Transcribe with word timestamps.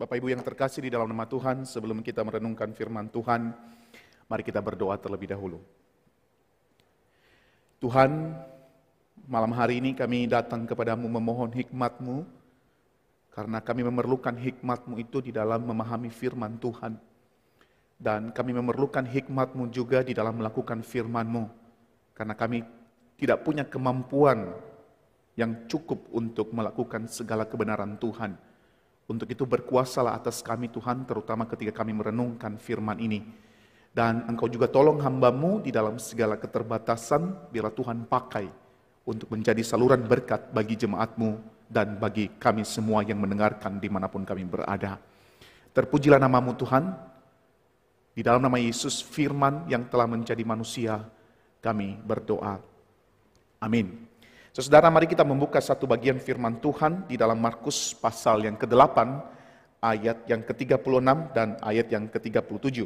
Bapak 0.00 0.16
Ibu 0.16 0.32
yang 0.32 0.40
terkasih 0.40 0.88
di 0.88 0.88
dalam 0.88 1.12
nama 1.12 1.28
Tuhan, 1.28 1.68
sebelum 1.68 2.00
kita 2.00 2.24
merenungkan 2.24 2.72
firman 2.72 3.12
Tuhan, 3.12 3.52
mari 4.32 4.40
kita 4.40 4.56
berdoa 4.64 4.96
terlebih 4.96 5.28
dahulu. 5.28 5.60
Tuhan, 7.84 8.32
malam 9.28 9.52
hari 9.52 9.76
ini 9.76 9.92
kami 9.92 10.24
datang 10.24 10.64
kepadamu 10.64 11.04
memohon 11.04 11.52
hikmatmu, 11.52 12.24
karena 13.28 13.60
kami 13.60 13.84
memerlukan 13.92 14.40
hikmatmu 14.40 14.96
itu 15.04 15.20
di 15.20 15.36
dalam 15.36 15.68
memahami 15.68 16.08
firman 16.08 16.56
Tuhan. 16.56 16.96
Dan 18.00 18.32
kami 18.32 18.56
memerlukan 18.56 19.04
hikmatmu 19.04 19.68
juga 19.68 20.00
di 20.00 20.16
dalam 20.16 20.40
melakukan 20.40 20.80
firmanmu. 20.80 21.44
Karena 22.16 22.32
kami 22.32 22.64
tidak 23.20 23.44
punya 23.44 23.68
kemampuan 23.68 24.48
yang 25.36 25.68
cukup 25.68 26.08
untuk 26.16 26.56
melakukan 26.56 27.04
segala 27.04 27.44
kebenaran 27.44 28.00
Tuhan. 28.00 28.48
Untuk 29.10 29.26
itu 29.26 29.42
berkuasalah 29.42 30.14
atas 30.14 30.38
kami 30.38 30.70
Tuhan, 30.70 31.02
terutama 31.02 31.42
ketika 31.50 31.82
kami 31.82 31.98
merenungkan 31.98 32.54
firman 32.54 32.94
ini. 33.02 33.26
Dan 33.90 34.22
engkau 34.30 34.46
juga 34.46 34.70
tolong 34.70 35.02
hambamu 35.02 35.58
di 35.58 35.74
dalam 35.74 35.98
segala 35.98 36.38
keterbatasan, 36.38 37.50
biarlah 37.50 37.74
Tuhan 37.74 38.06
pakai 38.06 38.46
untuk 39.02 39.34
menjadi 39.34 39.66
saluran 39.66 40.06
berkat 40.06 40.54
bagi 40.54 40.78
jemaatmu 40.78 41.42
dan 41.66 41.98
bagi 41.98 42.30
kami 42.38 42.62
semua 42.62 43.02
yang 43.02 43.18
mendengarkan 43.18 43.82
di 43.82 43.90
mana 43.90 44.06
pun 44.06 44.22
kami 44.22 44.46
berada. 44.46 45.02
Terpujilah 45.74 46.22
namamu 46.22 46.54
Tuhan, 46.54 46.94
di 48.14 48.22
dalam 48.22 48.42
nama 48.42 48.62
Yesus 48.62 49.02
firman 49.02 49.66
yang 49.66 49.90
telah 49.90 50.06
menjadi 50.06 50.42
manusia, 50.46 51.02
kami 51.58 51.98
berdoa. 51.98 52.62
Amin. 53.58 54.09
Saudara, 54.50 54.90
mari 54.90 55.06
kita 55.06 55.22
membuka 55.22 55.62
satu 55.62 55.86
bagian 55.86 56.18
firman 56.18 56.58
Tuhan 56.58 57.06
di 57.06 57.14
dalam 57.14 57.38
Markus 57.38 57.94
pasal 57.94 58.42
yang 58.42 58.58
ke-8, 58.58 58.98
ayat 59.78 60.26
yang 60.26 60.42
ke-36 60.42 61.06
dan 61.30 61.54
ayat 61.62 61.86
yang 61.86 62.10
ke-37. 62.10 62.82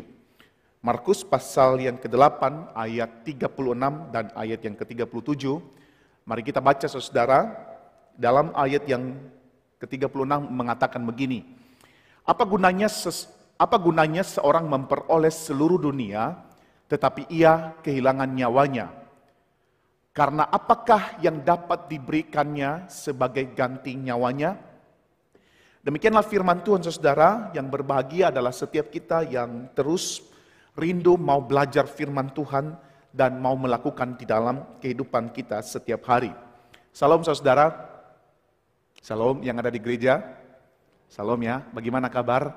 Markus 0.85 1.25
pasal 1.25 1.81
yang 1.81 1.97
ke-8, 1.97 2.69
ayat 2.77 3.25
36 3.25 3.49
dan 4.13 4.29
ayat 4.37 4.61
yang 4.61 4.77
ke-37. 4.77 5.57
Mari 6.29 6.43
kita 6.45 6.61
baca 6.61 6.85
saudara, 6.85 7.57
dalam 8.13 8.53
ayat 8.53 8.85
yang 8.85 9.17
ke-36 9.81 10.45
mengatakan 10.53 11.01
begini. 11.01 11.49
Apa 12.29 12.45
gunanya 12.45 12.93
apa 13.57 13.77
gunanya 13.81 14.21
seorang 14.21 14.69
memperoleh 14.69 15.33
seluruh 15.33 15.81
dunia 15.81 16.45
tetapi 16.93 17.25
ia 17.33 17.73
kehilangan 17.81 18.29
nyawanya? 18.29 19.04
Karena 20.15 20.47
apakah 20.47 21.19
yang 21.19 21.43
dapat 21.43 21.91
diberikannya 21.91 22.87
sebagai 22.87 23.51
ganti 23.51 23.99
nyawanya? 23.99 24.55
Demikianlah 25.83 26.23
firman 26.23 26.63
Tuhan 26.63 26.87
saudara, 26.87 27.51
yang 27.51 27.67
berbahagia 27.67 28.31
adalah 28.31 28.55
setiap 28.55 28.95
kita 28.95 29.27
yang 29.27 29.75
terus 29.75 30.23
rindu 30.79 31.19
mau 31.19 31.43
belajar 31.43 31.91
firman 31.91 32.31
Tuhan 32.31 32.79
dan 33.11 33.43
mau 33.43 33.59
melakukan 33.59 34.15
di 34.15 34.23
dalam 34.23 34.79
kehidupan 34.79 35.35
kita 35.35 35.59
setiap 35.67 36.07
hari. 36.07 36.31
Salam 36.95 37.27
saudara, 37.27 37.75
salam 39.03 39.43
yang 39.43 39.59
ada 39.59 39.69
di 39.69 39.83
gereja, 39.83 40.23
salam 41.11 41.43
ya, 41.43 41.59
bagaimana 41.75 42.07
kabar? 42.07 42.55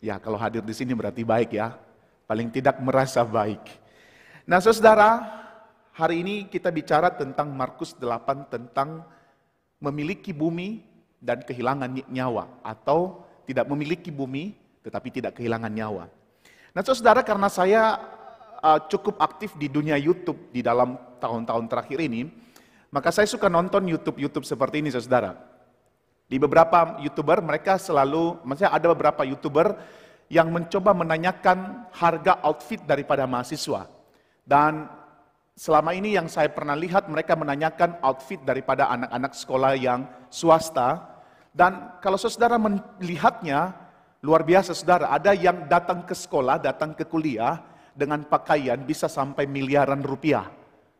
Ya 0.00 0.16
kalau 0.16 0.40
hadir 0.40 0.64
di 0.64 0.72
sini 0.72 0.96
berarti 0.96 1.28
baik 1.28 1.60
ya, 1.60 1.76
paling 2.24 2.48
tidak 2.48 2.80
merasa 2.80 3.20
baik. 3.20 3.60
Nah 4.48 4.64
saudara, 4.64 5.44
Hari 5.96 6.20
ini 6.20 6.44
kita 6.52 6.68
bicara 6.68 7.08
tentang 7.08 7.56
Markus 7.56 7.96
8 7.96 8.52
tentang 8.52 9.00
memiliki 9.80 10.28
bumi 10.28 10.84
dan 11.16 11.40
kehilangan 11.40 11.88
nyawa 12.12 12.60
atau 12.60 13.24
tidak 13.48 13.64
memiliki 13.64 14.12
bumi 14.12 14.52
tetapi 14.84 15.08
tidak 15.08 15.40
kehilangan 15.40 15.72
nyawa. 15.72 16.12
Nah, 16.76 16.84
Saudara 16.84 17.24
karena 17.24 17.48
saya 17.48 17.96
uh, 18.60 18.76
cukup 18.92 19.16
aktif 19.24 19.56
di 19.56 19.72
dunia 19.72 19.96
YouTube 19.96 20.52
di 20.52 20.60
dalam 20.60 21.00
tahun-tahun 21.16 21.64
terakhir 21.64 22.04
ini, 22.04 22.28
maka 22.92 23.08
saya 23.08 23.24
suka 23.24 23.48
nonton 23.48 23.88
YouTube-YouTube 23.88 24.44
seperti 24.44 24.84
ini 24.84 24.92
Saudara. 24.92 25.32
Di 26.28 26.36
beberapa 26.36 27.00
YouTuber 27.00 27.40
mereka 27.40 27.80
selalu 27.80 28.44
maksudnya 28.44 28.68
ada 28.68 28.92
beberapa 28.92 29.24
YouTuber 29.24 29.80
yang 30.28 30.52
mencoba 30.52 30.92
menanyakan 30.92 31.88
harga 31.96 32.36
outfit 32.44 32.84
daripada 32.84 33.24
mahasiswa. 33.24 33.88
Dan 34.44 34.92
selama 35.56 35.96
ini 35.96 36.14
yang 36.14 36.28
saya 36.28 36.52
pernah 36.52 36.76
lihat 36.76 37.08
mereka 37.08 37.32
menanyakan 37.32 37.96
outfit 38.04 38.38
daripada 38.44 38.92
anak-anak 38.92 39.32
sekolah 39.32 39.72
yang 39.74 40.04
swasta. 40.28 41.16
Dan 41.56 41.96
kalau 42.04 42.20
saudara 42.20 42.60
melihatnya 42.60 43.72
luar 44.20 44.44
biasa 44.44 44.76
saudara. 44.76 45.08
Ada 45.14 45.32
yang 45.32 45.64
datang 45.70 46.02
ke 46.02 46.12
sekolah 46.12 46.60
datang 46.60 46.92
ke 46.92 47.08
kuliah 47.08 47.62
dengan 47.96 48.26
pakaian 48.26 48.76
bisa 48.82 49.08
sampai 49.08 49.48
miliaran 49.48 50.02
rupiah 50.04 50.50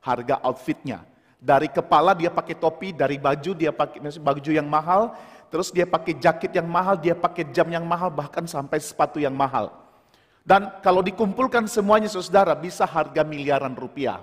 harga 0.01 0.41
outfitnya. 0.47 1.05
Dari 1.37 1.69
kepala 1.69 2.17
dia 2.17 2.33
pakai 2.33 2.57
topi 2.57 2.97
dari 2.97 3.21
baju 3.21 3.53
dia 3.53 3.75
pakai 3.75 4.01
baju 4.17 4.51
yang 4.51 4.65
mahal 4.71 5.13
terus 5.53 5.69
dia 5.69 5.85
pakai 5.85 6.17
jaket 6.17 6.57
yang 6.57 6.67
mahal 6.67 6.97
dia 6.97 7.13
pakai 7.15 7.47
jam 7.53 7.69
yang 7.69 7.85
mahal 7.85 8.09
bahkan 8.09 8.49
sampai 8.49 8.81
sepatu 8.81 9.21
yang 9.21 9.37
mahal. 9.37 9.75
Dan 10.47 10.71
kalau 10.81 11.03
dikumpulkan 11.03 11.67
semuanya 11.67 12.07
saudara 12.07 12.55
bisa 12.55 12.87
harga 12.87 13.27
miliaran 13.27 13.75
rupiah 13.75 14.23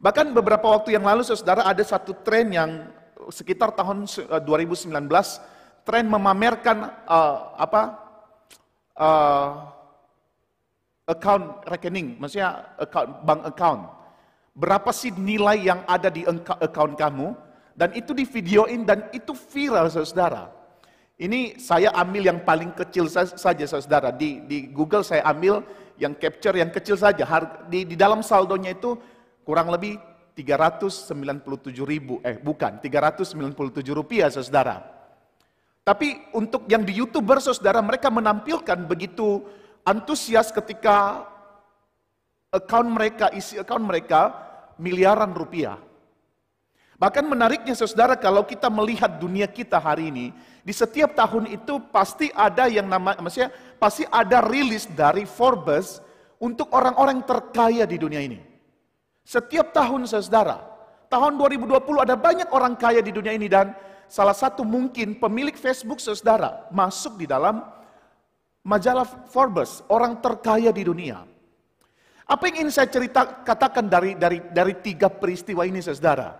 Bahkan 0.00 0.34
beberapa 0.34 0.66
waktu 0.74 0.96
yang 0.98 1.06
lalu 1.06 1.22
saudara 1.22 1.66
ada 1.66 1.82
satu 1.82 2.16
tren 2.26 2.50
yang 2.50 2.70
sekitar 3.30 3.72
tahun 3.72 4.04
2019 4.44 4.90
eh, 4.90 5.26
tren 5.84 6.04
memamerkan 6.08 6.92
uh, 7.08 7.56
apa 7.56 7.82
uh, 8.96 9.50
account 11.04 11.64
rekening, 11.68 12.16
maksudnya 12.16 12.74
account, 12.80 13.10
bank 13.28 13.42
account. 13.44 13.82
Berapa 14.54 14.90
sih 14.94 15.12
nilai 15.12 15.60
yang 15.60 15.82
ada 15.84 16.08
di 16.08 16.24
account 16.24 16.94
kamu? 16.96 17.36
Dan 17.74 17.90
itu 17.98 18.14
di 18.14 18.22
videoin 18.22 18.86
dan 18.86 19.10
itu 19.10 19.34
viral 19.34 19.90
saudara. 19.90 20.46
Ini 21.18 21.58
saya 21.58 21.90
ambil 21.94 22.26
yang 22.26 22.40
paling 22.46 22.70
kecil 22.74 23.10
saja 23.10 23.66
saudara. 23.66 24.14
Di, 24.14 24.46
di 24.46 24.70
Google 24.70 25.02
saya 25.02 25.26
ambil 25.26 25.62
yang 25.98 26.14
capture 26.14 26.54
yang 26.54 26.70
kecil 26.70 26.94
saja. 26.94 27.26
Di, 27.66 27.82
di 27.82 27.98
dalam 27.98 28.22
saldonya 28.22 28.78
itu 28.78 28.94
kurang 29.44 29.70
lebih 29.70 30.00
397 30.34 31.14
ribu, 31.86 32.18
eh 32.26 32.40
bukan, 32.40 32.82
397 32.82 33.94
rupiah 33.94 34.26
saudara. 34.32 34.82
Tapi 35.84 36.32
untuk 36.32 36.64
yang 36.66 36.82
di 36.82 36.96
youtuber 36.96 37.38
saudara 37.38 37.78
mereka 37.84 38.08
menampilkan 38.08 38.88
begitu 38.88 39.44
antusias 39.84 40.48
ketika 40.50 41.28
account 42.50 42.88
mereka, 42.88 43.28
isi 43.36 43.60
account 43.60 43.84
mereka 43.84 44.32
miliaran 44.80 45.30
rupiah. 45.36 45.76
Bahkan 46.96 47.26
menariknya 47.26 47.76
saudara 47.76 48.16
kalau 48.16 48.46
kita 48.48 48.72
melihat 48.72 49.20
dunia 49.20 49.44
kita 49.44 49.76
hari 49.76 50.08
ini, 50.08 50.32
di 50.64 50.72
setiap 50.72 51.12
tahun 51.12 51.52
itu 51.52 51.76
pasti 51.92 52.32
ada 52.32 52.64
yang 52.64 52.88
nama, 52.88 53.12
maksudnya 53.20 53.52
pasti 53.76 54.08
ada 54.08 54.40
rilis 54.40 54.88
dari 54.88 55.28
Forbes 55.28 56.00
untuk 56.40 56.72
orang-orang 56.72 57.20
terkaya 57.28 57.84
di 57.84 58.00
dunia 58.00 58.24
ini. 58.24 58.53
Setiap 59.24 59.72
tahun 59.72 60.04
saudara, 60.04 60.60
tahun 61.08 61.40
2020 61.40 61.80
ada 62.04 62.12
banyak 62.12 62.48
orang 62.52 62.76
kaya 62.76 63.00
di 63.00 63.08
dunia 63.08 63.32
ini 63.32 63.48
dan 63.48 63.72
salah 64.04 64.36
satu 64.36 64.62
mungkin 64.68 65.16
pemilik 65.16 65.56
Facebook 65.56 65.96
saudara 65.96 66.68
masuk 66.68 67.16
di 67.16 67.24
dalam 67.24 67.64
majalah 68.60 69.08
Forbes, 69.32 69.80
orang 69.88 70.20
terkaya 70.20 70.68
di 70.72 70.84
dunia. 70.84 71.24
Apa 72.24 72.48
yang 72.48 72.64
ingin 72.64 72.72
saya 72.72 72.88
cerita 72.88 73.44
katakan 73.44 73.84
dari 73.88 74.16
dari 74.16 74.40
dari 74.52 74.74
tiga 74.80 75.12
peristiwa 75.12 75.64
ini 75.68 75.80
saudara? 75.80 76.32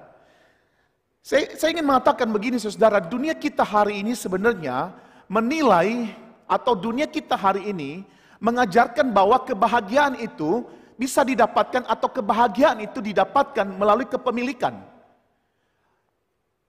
Saya, 1.25 1.56
saya 1.56 1.72
ingin 1.72 1.89
mengatakan 1.89 2.28
begini 2.28 2.61
saudara, 2.61 3.01
dunia 3.01 3.33
kita 3.33 3.65
hari 3.65 4.05
ini 4.05 4.12
sebenarnya 4.12 4.93
menilai 5.25 6.13
atau 6.45 6.77
dunia 6.77 7.09
kita 7.09 7.33
hari 7.33 7.72
ini 7.72 8.04
mengajarkan 8.45 9.09
bahwa 9.09 9.41
kebahagiaan 9.41 10.21
itu 10.21 10.69
bisa 10.95 11.27
didapatkan 11.27 11.85
atau 11.87 12.09
kebahagiaan 12.11 12.83
itu 12.83 13.03
didapatkan 13.03 13.67
melalui 13.67 14.07
kepemilikan. 14.07 14.79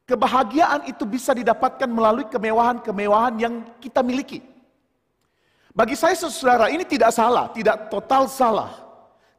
Kebahagiaan 0.05 0.85
itu 0.85 1.01
bisa 1.05 1.33
didapatkan 1.33 1.89
melalui 1.89 2.29
kemewahan-kemewahan 2.29 3.35
yang 3.41 3.53
kita 3.81 4.05
miliki. 4.05 4.41
Bagi 5.73 5.97
saya 5.97 6.13
saudara 6.13 6.69
ini 6.69 6.85
tidak 6.85 7.09
salah, 7.09 7.49
tidak 7.51 7.89
total 7.89 8.29
salah. 8.29 8.71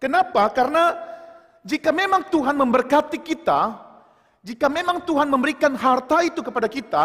Kenapa? 0.03 0.43
Karena 0.50 0.93
jika 1.62 1.94
memang 1.94 2.27
Tuhan 2.29 2.59
memberkati 2.59 3.19
kita, 3.23 3.79
jika 4.43 4.67
memang 4.67 5.03
Tuhan 5.06 5.31
memberikan 5.31 5.75
harta 5.79 6.23
itu 6.27 6.43
kepada 6.43 6.67
kita, 6.67 7.05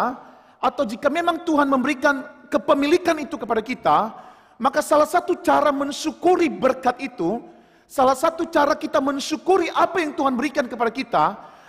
atau 0.62 0.86
jika 0.86 1.10
memang 1.10 1.42
Tuhan 1.42 1.66
memberikan 1.66 2.46
kepemilikan 2.46 3.18
itu 3.18 3.34
kepada 3.34 3.58
kita, 3.58 3.98
maka 4.62 4.78
salah 4.78 5.08
satu 5.10 5.34
cara 5.42 5.74
mensyukuri 5.74 6.46
berkat 6.46 7.02
itu 7.02 7.42
Salah 7.88 8.16
satu 8.16 8.48
cara 8.48 8.72
kita 8.78 9.02
mensyukuri 9.02 9.68
apa 9.72 10.00
yang 10.00 10.16
Tuhan 10.16 10.32
berikan 10.32 10.64
kepada 10.64 10.88
kita 10.88 11.24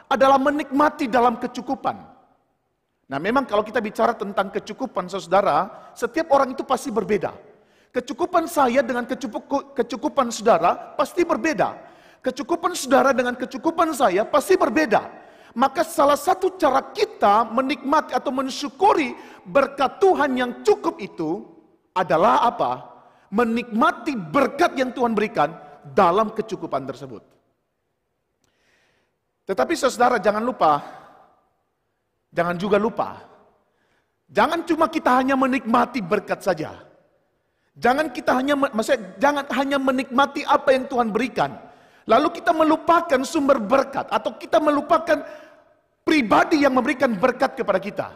adalah 0.07 0.39
menikmati 0.39 1.09
dalam 1.09 1.35
kecukupan. 1.41 1.97
Nah 3.09 3.19
memang 3.19 3.43
kalau 3.43 3.61
kita 3.61 3.83
bicara 3.83 4.15
tentang 4.15 4.49
kecukupan 4.49 5.11
saudara, 5.11 5.91
setiap 5.93 6.31
orang 6.31 6.55
itu 6.55 6.63
pasti 6.63 6.89
berbeda. 6.89 7.35
Kecukupan 7.93 8.49
saya 8.49 8.81
dengan 8.81 9.05
kecukup, 9.05 9.77
kecukupan 9.77 10.33
saudara 10.33 10.97
pasti 10.97 11.21
berbeda. 11.21 11.77
Kecukupan 12.23 12.73
saudara 12.73 13.13
dengan 13.13 13.37
kecukupan 13.37 13.93
saya 13.93 14.25
pasti 14.25 14.57
berbeda. 14.57 15.23
Maka 15.53 15.85
salah 15.85 16.17
satu 16.17 16.57
cara 16.57 16.81
kita 16.89 17.45
menikmati 17.53 18.17
atau 18.17 18.33
mensyukuri 18.33 19.13
berkat 19.45 20.01
Tuhan 20.01 20.33
yang 20.33 20.51
cukup 20.65 20.97
itu 20.97 21.45
adalah 21.93 22.49
apa? 22.49 22.89
Menikmati 23.29 24.17
berkat 24.17 24.73
yang 24.73 24.89
Tuhan 24.89 25.13
berikan 25.13 25.53
dalam 25.91 26.31
kecukupan 26.31 26.87
tersebut. 26.87 27.19
Tetapi 29.43 29.73
saudara 29.75 30.15
jangan 30.23 30.39
lupa, 30.39 30.79
jangan 32.31 32.55
juga 32.55 32.79
lupa, 32.79 33.19
jangan 34.31 34.63
cuma 34.63 34.87
kita 34.87 35.19
hanya 35.19 35.35
menikmati 35.35 35.99
berkat 35.99 36.39
saja. 36.39 36.71
Jangan 37.73 38.13
kita 38.13 38.37
hanya, 38.37 38.53
maksudnya 38.53 39.17
jangan 39.17 39.45
hanya 39.49 39.77
menikmati 39.81 40.45
apa 40.45 40.77
yang 40.77 40.85
Tuhan 40.85 41.09
berikan. 41.09 41.57
Lalu 42.05 42.39
kita 42.39 42.53
melupakan 42.53 43.19
sumber 43.25 43.57
berkat 43.57 44.07
atau 44.13 44.37
kita 44.37 44.61
melupakan 44.61 45.25
pribadi 46.05 46.61
yang 46.61 46.75
memberikan 46.75 47.15
berkat 47.17 47.57
kepada 47.57 47.79
kita. 47.81 48.07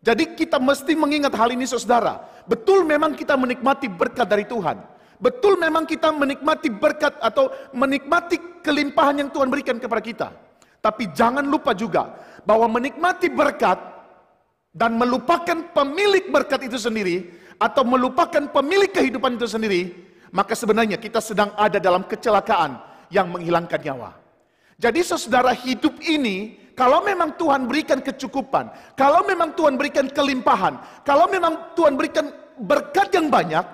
Jadi 0.00 0.38
kita 0.38 0.62
mesti 0.62 0.94
mengingat 0.94 1.34
hal 1.34 1.50
ini 1.50 1.66
saudara. 1.66 2.22
Betul 2.46 2.86
memang 2.86 3.18
kita 3.18 3.34
menikmati 3.34 3.90
berkat 3.90 4.24
dari 4.30 4.46
Tuhan. 4.46 4.95
Betul 5.16 5.56
memang 5.56 5.88
kita 5.88 6.12
menikmati 6.12 6.68
berkat 6.68 7.16
atau 7.24 7.48
menikmati 7.72 8.60
kelimpahan 8.60 9.24
yang 9.24 9.30
Tuhan 9.32 9.48
berikan 9.48 9.80
kepada 9.80 10.02
kita. 10.04 10.28
Tapi 10.84 11.10
jangan 11.16 11.42
lupa 11.42 11.72
juga 11.72 12.14
bahwa 12.44 12.78
menikmati 12.78 13.32
berkat 13.32 13.80
dan 14.76 14.94
melupakan 15.00 15.56
pemilik 15.72 16.28
berkat 16.28 16.68
itu 16.68 16.76
sendiri 16.76 17.32
atau 17.56 17.82
melupakan 17.82 18.44
pemilik 18.52 18.92
kehidupan 18.92 19.40
itu 19.40 19.48
sendiri, 19.48 19.82
maka 20.30 20.52
sebenarnya 20.52 21.00
kita 21.00 21.24
sedang 21.24 21.50
ada 21.56 21.80
dalam 21.80 22.04
kecelakaan 22.04 22.76
yang 23.08 23.32
menghilangkan 23.32 23.80
nyawa. 23.80 24.12
Jadi 24.76 25.00
saudara 25.00 25.56
hidup 25.56 25.96
ini 26.04 26.68
kalau 26.76 27.00
memang 27.00 27.32
Tuhan 27.40 27.64
berikan 27.64 28.04
kecukupan, 28.04 28.68
kalau 28.92 29.24
memang 29.24 29.56
Tuhan 29.56 29.80
berikan 29.80 30.12
kelimpahan, 30.12 30.76
kalau 31.08 31.24
memang 31.32 31.72
Tuhan 31.72 31.96
berikan 31.96 32.28
berkat 32.60 33.08
yang 33.16 33.32
banyak, 33.32 33.64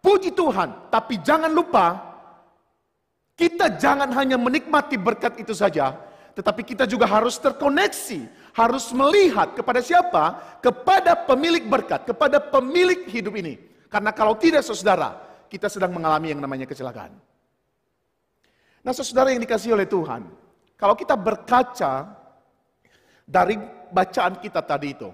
puji 0.00 0.32
Tuhan. 0.34 0.92
Tapi 0.92 1.20
jangan 1.20 1.52
lupa, 1.52 1.96
kita 3.36 3.80
jangan 3.80 4.12
hanya 4.12 4.36
menikmati 4.36 5.00
berkat 5.00 5.40
itu 5.40 5.56
saja, 5.56 5.96
tetapi 6.36 6.60
kita 6.64 6.84
juga 6.84 7.08
harus 7.08 7.40
terkoneksi, 7.40 8.28
harus 8.52 8.92
melihat 8.92 9.56
kepada 9.56 9.80
siapa? 9.80 10.58
Kepada 10.60 11.16
pemilik 11.16 11.64
berkat, 11.64 12.04
kepada 12.04 12.40
pemilik 12.40 13.08
hidup 13.08 13.36
ini. 13.38 13.56
Karena 13.88 14.12
kalau 14.12 14.36
tidak 14.36 14.60
saudara, 14.60 15.16
kita 15.48 15.72
sedang 15.72 15.96
mengalami 15.96 16.36
yang 16.36 16.40
namanya 16.40 16.68
kecelakaan. 16.68 17.16
Nah 18.80 18.92
saudara 18.96 19.32
yang 19.32 19.42
dikasih 19.44 19.76
oleh 19.76 19.84
Tuhan, 19.84 20.24
kalau 20.76 20.96
kita 20.96 21.12
berkaca 21.16 22.08
dari 23.30 23.54
bacaan 23.94 24.42
kita 24.42 24.60
tadi 24.64 24.88
itu. 24.90 25.10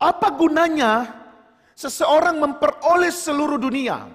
Apa 0.00 0.34
gunanya 0.34 1.21
seseorang 1.74 2.38
memperoleh 2.38 3.12
seluruh 3.12 3.58
dunia? 3.60 4.08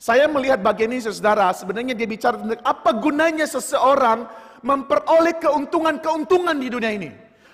Saya 0.00 0.24
melihat 0.32 0.64
bagian 0.64 0.96
ini 0.96 1.04
saudara, 1.04 1.52
sebenarnya 1.52 1.92
dia 1.92 2.08
bicara 2.08 2.40
tentang 2.40 2.64
apa 2.64 2.90
gunanya 2.96 3.44
seseorang 3.44 4.24
memperoleh 4.64 5.36
keuntungan-keuntungan 5.36 6.56
di 6.56 6.68
dunia 6.72 6.92
ini. 6.96 7.10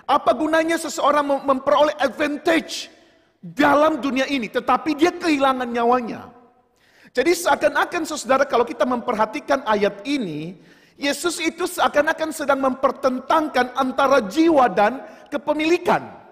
Apa 0.06 0.30
gunanya 0.30 0.78
seseorang 0.78 1.42
memperoleh 1.42 1.98
advantage 1.98 2.86
dalam 3.42 3.98
dunia 3.98 4.30
ini, 4.30 4.46
tetapi 4.46 4.94
dia 4.94 5.10
kehilangan 5.10 5.66
nyawanya. 5.66 6.30
Jadi 7.10 7.34
seakan-akan 7.34 8.06
saudara 8.06 8.46
kalau 8.46 8.62
kita 8.62 8.86
memperhatikan 8.86 9.66
ayat 9.66 10.06
ini, 10.06 10.54
Yesus 10.96 11.42
itu 11.42 11.66
seakan-akan 11.66 12.30
sedang 12.30 12.60
mempertentangkan 12.62 13.74
antara 13.74 14.22
jiwa 14.22 14.70
dan 14.70 15.02
kepemilikan. 15.28 16.25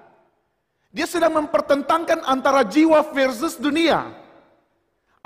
Dia 0.95 1.11
sedang 1.11 1.35
mempertentangkan 1.43 2.23
antara 2.23 2.63
jiwa 2.63 3.03
versus 3.11 3.59
dunia. 3.59 4.15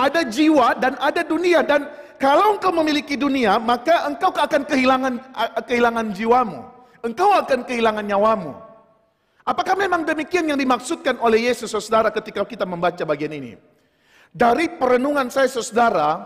Ada 0.00 0.24
jiwa 0.24 0.72
dan 0.80 0.96
ada 0.96 1.20
dunia 1.20 1.60
dan 1.60 1.84
kalau 2.16 2.56
engkau 2.56 2.72
memiliki 2.72 3.20
dunia, 3.20 3.60
maka 3.60 4.08
engkau 4.08 4.32
akan 4.32 4.64
kehilangan 4.64 5.14
kehilangan 5.68 6.06
jiwamu. 6.16 6.64
Engkau 7.04 7.30
akan 7.36 7.68
kehilangan 7.68 8.02
nyawamu. 8.08 8.56
Apakah 9.44 9.76
memang 9.76 10.08
demikian 10.08 10.48
yang 10.48 10.56
dimaksudkan 10.56 11.20
oleh 11.20 11.52
Yesus 11.52 11.70
Saudara 11.70 12.08
ketika 12.10 12.42
kita 12.48 12.64
membaca 12.64 13.04
bagian 13.04 13.36
ini? 13.36 13.60
Dari 14.32 14.72
perenungan 14.72 15.28
saya 15.28 15.52
Saudara, 15.52 16.20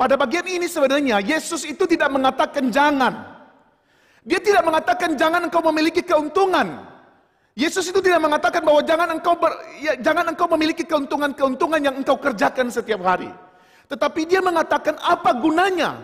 pada 0.00 0.16
bagian 0.16 0.48
ini 0.48 0.64
sebenarnya 0.64 1.20
Yesus 1.20 1.68
itu 1.68 1.84
tidak 1.84 2.08
mengatakan 2.08 2.72
jangan. 2.72 3.36
Dia 4.24 4.40
tidak 4.40 4.64
mengatakan 4.64 5.14
jangan 5.14 5.44
engkau 5.44 5.60
memiliki 5.60 6.00
keuntungan. 6.00 6.95
Yesus 7.56 7.88
itu 7.88 8.04
tidak 8.04 8.20
mengatakan 8.20 8.60
bahwa 8.60 8.84
jangan 8.84 9.16
engkau 9.16 9.32
ber, 9.32 9.48
ya, 9.80 9.96
jangan 9.96 10.28
engkau 10.28 10.44
memiliki 10.52 10.84
keuntungan-keuntungan 10.84 11.80
yang 11.80 11.96
engkau 11.96 12.20
kerjakan 12.20 12.68
setiap 12.68 13.00
hari. 13.00 13.32
Tetapi 13.88 14.28
dia 14.28 14.44
mengatakan 14.44 15.00
apa 15.00 15.32
gunanya? 15.32 15.96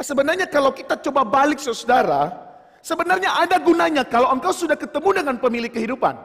Sebenarnya 0.00 0.48
kalau 0.48 0.72
kita 0.72 0.96
coba 1.04 1.20
balik 1.20 1.60
saudara, 1.60 2.32
sebenarnya 2.80 3.28
ada 3.44 3.60
gunanya 3.60 4.08
kalau 4.08 4.32
engkau 4.32 4.56
sudah 4.56 4.72
ketemu 4.80 5.20
dengan 5.20 5.36
pemilik 5.36 5.68
kehidupan. 5.68 6.16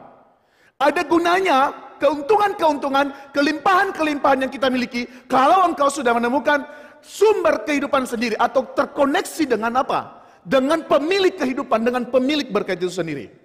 Ada 0.80 1.04
gunanya 1.04 1.76
keuntungan-keuntungan, 2.00 3.12
kelimpahan-kelimpahan 3.36 4.48
yang 4.48 4.52
kita 4.52 4.72
miliki 4.72 5.04
kalau 5.28 5.68
engkau 5.68 5.92
sudah 5.92 6.16
menemukan 6.16 6.64
sumber 7.04 7.60
kehidupan 7.68 8.08
sendiri 8.08 8.40
atau 8.40 8.64
terkoneksi 8.72 9.52
dengan 9.52 9.84
apa? 9.84 10.24
Dengan 10.48 10.80
pemilik 10.88 11.36
kehidupan, 11.36 11.84
dengan 11.84 12.08
pemilik 12.08 12.48
berkat 12.48 12.80
itu 12.80 12.88
sendiri. 12.88 13.41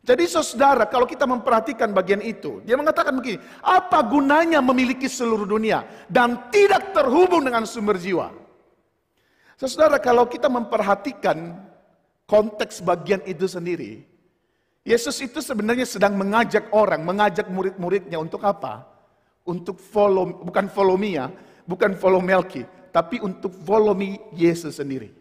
Jadi 0.00 0.24
saudara, 0.24 0.88
kalau 0.88 1.04
kita 1.04 1.28
memperhatikan 1.28 1.92
bagian 1.92 2.24
itu, 2.24 2.64
dia 2.64 2.72
mengatakan 2.72 3.12
begini, 3.20 3.36
apa 3.60 4.00
gunanya 4.00 4.64
memiliki 4.64 5.04
seluruh 5.04 5.44
dunia 5.44 5.84
dan 6.08 6.48
tidak 6.48 6.96
terhubung 6.96 7.44
dengan 7.44 7.68
sumber 7.68 8.00
jiwa? 8.00 8.32
Saudara, 9.60 10.00
kalau 10.00 10.24
kita 10.24 10.48
memperhatikan 10.48 11.52
konteks 12.24 12.80
bagian 12.80 13.20
itu 13.28 13.44
sendiri, 13.44 14.08
Yesus 14.88 15.20
itu 15.20 15.44
sebenarnya 15.44 15.84
sedang 15.84 16.16
mengajak 16.16 16.72
orang, 16.72 17.04
mengajak 17.04 17.44
murid-muridnya 17.52 18.16
untuk 18.16 18.40
apa? 18.48 18.88
Untuk 19.44 19.76
follow, 19.76 20.32
bukan 20.48 20.72
follow 20.72 20.96
me 20.96 21.20
ya, 21.20 21.28
bukan 21.68 21.92
follow 21.92 22.24
Melki, 22.24 22.64
tapi 22.88 23.20
untuk 23.20 23.52
follow 23.52 23.92
me 23.92 24.16
Yesus 24.32 24.80
sendiri. 24.80 25.12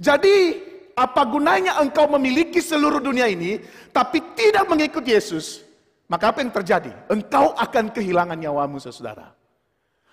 Jadi, 0.00 0.71
apa 0.92 1.22
gunanya 1.24 1.80
engkau 1.80 2.04
memiliki 2.06 2.60
seluruh 2.60 3.00
dunia 3.00 3.28
ini, 3.28 3.60
tapi 3.92 4.20
tidak 4.36 4.68
mengikut 4.68 5.04
Yesus? 5.04 5.64
Maka 6.08 6.28
apa 6.28 6.44
yang 6.44 6.52
terjadi? 6.52 6.92
Engkau 7.08 7.56
akan 7.56 7.88
kehilangan 7.88 8.36
nyawamu, 8.36 8.76
saudara. 8.76 9.32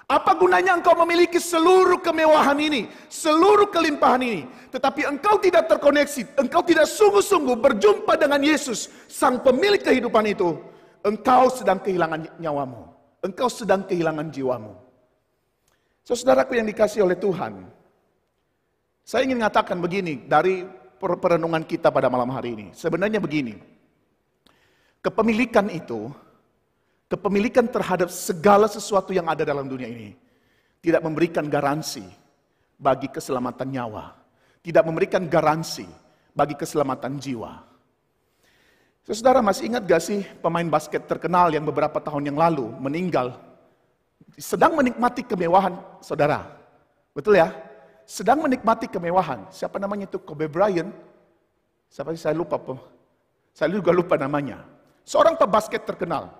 Apa 0.09 0.33
gunanya 0.33 0.73
engkau 0.73 0.97
memiliki 1.05 1.37
seluruh 1.37 2.01
kemewahan 2.01 2.57
ini, 2.57 2.89
seluruh 3.13 3.69
kelimpahan 3.69 4.25
ini, 4.25 4.41
tetapi 4.73 5.05
engkau 5.05 5.37
tidak 5.37 5.69
terkoneksi, 5.69 6.33
engkau 6.33 6.65
tidak 6.65 6.89
sungguh-sungguh 6.89 7.53
berjumpa 7.61 8.17
dengan 8.17 8.41
Yesus, 8.41 8.89
sang 9.05 9.37
pemilik 9.37 9.77
kehidupan 9.77 10.25
itu, 10.25 10.57
engkau 11.05 11.53
sedang 11.53 11.77
kehilangan 11.77 12.25
nyawamu, 12.41 12.89
engkau 13.21 13.53
sedang 13.53 13.85
kehilangan 13.85 14.33
jiwamu. 14.33 14.73
Saudaraku 16.01 16.57
yang 16.57 16.65
dikasih 16.65 17.05
oleh 17.05 17.13
Tuhan, 17.13 17.69
saya 19.09 19.25
ingin 19.25 19.41
mengatakan 19.41 19.81
begini 19.81 20.21
dari 20.29 20.61
perenungan 21.01 21.65
kita 21.65 21.89
pada 21.89 22.13
malam 22.13 22.29
hari 22.29 22.53
ini. 22.53 22.67
Sebenarnya 22.77 23.17
begini, 23.17 23.57
kepemilikan 25.01 25.65
itu 25.73 26.13
kepemilikan 27.09 27.65
terhadap 27.65 28.13
segala 28.13 28.69
sesuatu 28.69 29.09
yang 29.09 29.25
ada 29.25 29.41
dalam 29.41 29.65
dunia 29.65 29.89
ini 29.89 30.13
tidak 30.85 31.01
memberikan 31.01 31.49
garansi 31.49 32.05
bagi 32.77 33.09
keselamatan 33.09 33.73
nyawa, 33.73 34.13
tidak 34.61 34.85
memberikan 34.85 35.25
garansi 35.25 35.89
bagi 36.37 36.53
keselamatan 36.53 37.17
jiwa. 37.17 37.65
Saudara 39.09 39.41
masih 39.41 39.73
ingat 39.73 39.89
gak 39.89 40.05
sih 40.05 40.21
pemain 40.37 40.69
basket 40.69 41.09
terkenal 41.09 41.49
yang 41.49 41.65
beberapa 41.65 41.97
tahun 41.97 42.29
yang 42.29 42.37
lalu 42.37 42.69
meninggal 42.77 43.41
sedang 44.37 44.77
menikmati 44.77 45.25
kemewahan 45.25 45.81
saudara. 45.97 46.45
Betul 47.17 47.41
ya? 47.41 47.68
Sedang 48.09 48.41
menikmati 48.41 48.89
kemewahan. 48.89 49.45
Siapa 49.53 49.77
namanya 49.77 50.09
itu? 50.09 50.17
Kobe 50.17 50.49
Bryant. 50.49 50.89
Siapa 51.93 52.09
sih 52.17 52.25
saya 52.25 52.33
lupa. 52.33 52.57
Saya 53.53 53.69
juga 53.69 53.93
lupa 53.93 54.17
namanya. 54.17 54.65
Seorang 55.05 55.37
pebasket 55.37 55.85
terkenal. 55.85 56.33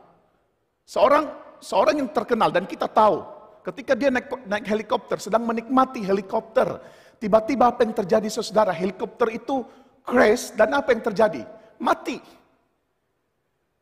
Seorang 0.90 1.30
seorang 1.62 2.02
yang 2.02 2.10
terkenal 2.10 2.50
dan 2.50 2.66
kita 2.66 2.90
tahu 2.90 3.22
ketika 3.62 3.94
dia 3.94 4.10
naik, 4.10 4.26
naik 4.50 4.66
helikopter 4.66 5.22
sedang 5.22 5.46
menikmati 5.46 6.02
helikopter, 6.02 6.82
tiba-tiba 7.22 7.70
apa 7.70 7.86
yang 7.86 7.94
terjadi 7.94 8.26
saudara? 8.34 8.74
Helikopter 8.74 9.30
itu 9.30 9.62
crash 10.02 10.50
dan 10.58 10.74
apa 10.74 10.90
yang 10.90 11.06
terjadi? 11.06 11.46
mati. 11.80 12.20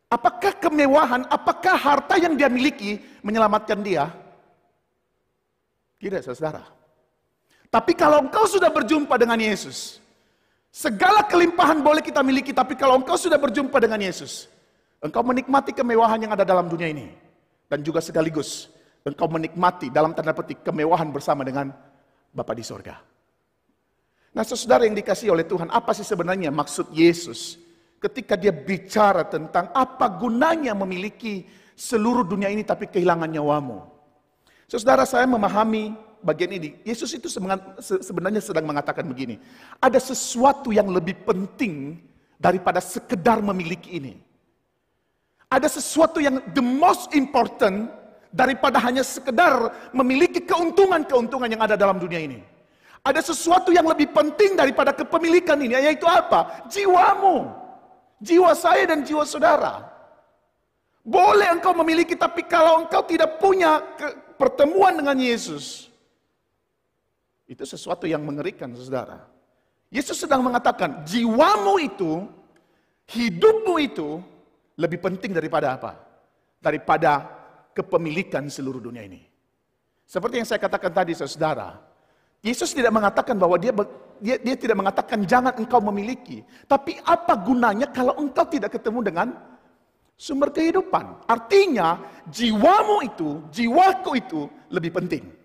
Apakah 0.08 0.56
kemewahan, 0.56 1.28
apakah 1.28 1.76
harta 1.76 2.16
yang 2.16 2.32
dia 2.32 2.48
miliki 2.48 2.96
menyelamatkan 3.20 3.76
dia? 3.84 4.08
Tidak, 6.00 6.24
saudara. 6.24 6.77
Tapi 7.68 7.92
kalau 7.92 8.24
engkau 8.24 8.48
sudah 8.48 8.72
berjumpa 8.72 9.12
dengan 9.20 9.36
Yesus, 9.36 10.00
segala 10.72 11.20
kelimpahan 11.28 11.84
boleh 11.84 12.00
kita 12.00 12.24
miliki, 12.24 12.56
tapi 12.56 12.72
kalau 12.72 12.96
engkau 12.96 13.20
sudah 13.20 13.36
berjumpa 13.36 13.76
dengan 13.76 14.00
Yesus, 14.00 14.48
engkau 15.04 15.20
menikmati 15.20 15.76
kemewahan 15.76 16.24
yang 16.24 16.32
ada 16.32 16.48
dalam 16.48 16.64
dunia 16.68 16.88
ini. 16.88 17.12
Dan 17.68 17.84
juga 17.84 18.00
sekaligus, 18.00 18.72
engkau 19.04 19.28
menikmati 19.28 19.92
dalam 19.92 20.16
tanda 20.16 20.32
petik 20.32 20.64
kemewahan 20.64 21.12
bersama 21.12 21.44
dengan 21.44 21.68
Bapa 22.32 22.56
di 22.56 22.64
sorga. 22.64 22.96
Nah 24.32 24.44
saudara 24.44 24.88
yang 24.88 24.96
dikasih 24.96 25.28
oleh 25.28 25.44
Tuhan, 25.44 25.68
apa 25.68 25.92
sih 25.92 26.04
sebenarnya 26.04 26.48
maksud 26.48 26.88
Yesus 26.96 27.60
ketika 27.98 28.38
dia 28.38 28.54
bicara 28.54 29.26
tentang 29.26 29.68
apa 29.74 30.06
gunanya 30.08 30.72
memiliki 30.72 31.44
seluruh 31.74 32.24
dunia 32.24 32.48
ini 32.48 32.62
tapi 32.62 32.88
kehilangan 32.88 33.28
nyawamu. 33.28 33.84
Saudara 34.68 35.08
saya 35.08 35.24
memahami 35.24 35.96
bagian 36.22 36.52
ini. 36.54 36.78
Yesus 36.84 37.14
itu 37.14 37.26
sebenarnya 38.02 38.42
sedang 38.42 38.66
mengatakan 38.66 39.06
begini. 39.06 39.38
Ada 39.78 40.00
sesuatu 40.00 40.70
yang 40.74 40.90
lebih 40.90 41.18
penting 41.26 41.98
daripada 42.38 42.78
sekedar 42.78 43.42
memiliki 43.42 43.98
ini. 43.98 44.20
Ada 45.48 45.80
sesuatu 45.80 46.20
yang 46.20 46.44
the 46.52 46.60
most 46.60 47.16
important 47.16 47.88
daripada 48.28 48.76
hanya 48.84 49.00
sekedar 49.00 49.72
memiliki 49.96 50.44
keuntungan-keuntungan 50.44 51.48
yang 51.48 51.64
ada 51.64 51.74
dalam 51.74 51.96
dunia 51.96 52.20
ini. 52.20 52.44
Ada 53.00 53.32
sesuatu 53.32 53.72
yang 53.72 53.88
lebih 53.88 54.12
penting 54.12 54.58
daripada 54.58 54.92
kepemilikan 54.92 55.56
ini, 55.56 55.72
yaitu 55.72 56.04
apa? 56.04 56.68
Jiwamu. 56.68 57.48
Jiwa 58.20 58.52
saya 58.52 58.84
dan 58.90 59.06
jiwa 59.06 59.24
saudara. 59.24 59.88
Boleh 61.00 61.48
engkau 61.48 61.72
memiliki, 61.72 62.12
tapi 62.12 62.44
kalau 62.44 62.84
engkau 62.84 63.00
tidak 63.08 63.40
punya 63.40 63.80
pertemuan 64.36 64.92
dengan 65.00 65.16
Yesus, 65.16 65.87
itu 67.48 67.64
sesuatu 67.64 68.04
yang 68.04 68.20
mengerikan, 68.20 68.68
saudara. 68.76 69.24
Yesus 69.88 70.20
sedang 70.20 70.44
mengatakan, 70.44 71.00
jiwamu 71.08 71.80
itu, 71.80 72.28
hidupmu 73.08 73.74
itu, 73.80 74.20
lebih 74.76 75.00
penting 75.00 75.32
daripada 75.32 75.80
apa? 75.80 75.96
Daripada 76.60 77.24
kepemilikan 77.72 78.52
seluruh 78.52 78.84
dunia 78.84 79.00
ini. 79.08 79.24
Seperti 80.04 80.44
yang 80.44 80.48
saya 80.48 80.60
katakan 80.60 80.92
tadi, 80.92 81.16
saudara, 81.16 81.80
Yesus 82.44 82.76
tidak 82.76 82.92
mengatakan 82.92 83.40
bahwa 83.40 83.56
dia, 83.56 83.72
dia 84.20 84.36
dia 84.36 84.56
tidak 84.60 84.76
mengatakan 84.78 85.24
jangan 85.24 85.56
engkau 85.56 85.80
memiliki, 85.80 86.44
tapi 86.68 87.00
apa 87.02 87.32
gunanya 87.40 87.88
kalau 87.88 88.12
engkau 88.20 88.44
tidak 88.44 88.76
ketemu 88.76 89.00
dengan 89.08 89.28
sumber 90.20 90.52
kehidupan? 90.52 91.24
Artinya 91.24 91.96
jiwamu 92.28 93.08
itu, 93.08 93.40
jiwaku 93.50 94.10
itu 94.20 94.40
lebih 94.68 94.92
penting. 94.92 95.37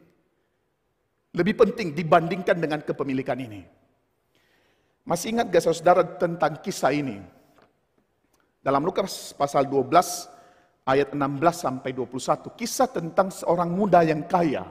Lebih 1.33 1.55
penting 1.57 1.97
dibandingkan 1.97 2.57
dengan 2.61 2.79
kepemilikan 2.85 3.37
ini. 3.41 3.65
Masih 5.03 5.33
ingat 5.33 5.49
gak 5.49 5.65
saudara 5.65 6.05
tentang 6.05 6.61
kisah 6.61 6.93
ini? 6.93 7.19
Dalam 8.63 8.85
Lukas 8.85 9.35
pasal 9.35 9.67
12 9.67 9.89
ayat 10.87 11.11
16 11.11 11.19
sampai 11.51 11.91
21, 11.91 12.53
kisah 12.55 12.87
tentang 12.87 13.27
seorang 13.27 13.67
muda 13.67 13.99
yang 14.05 14.23
kaya 14.23 14.63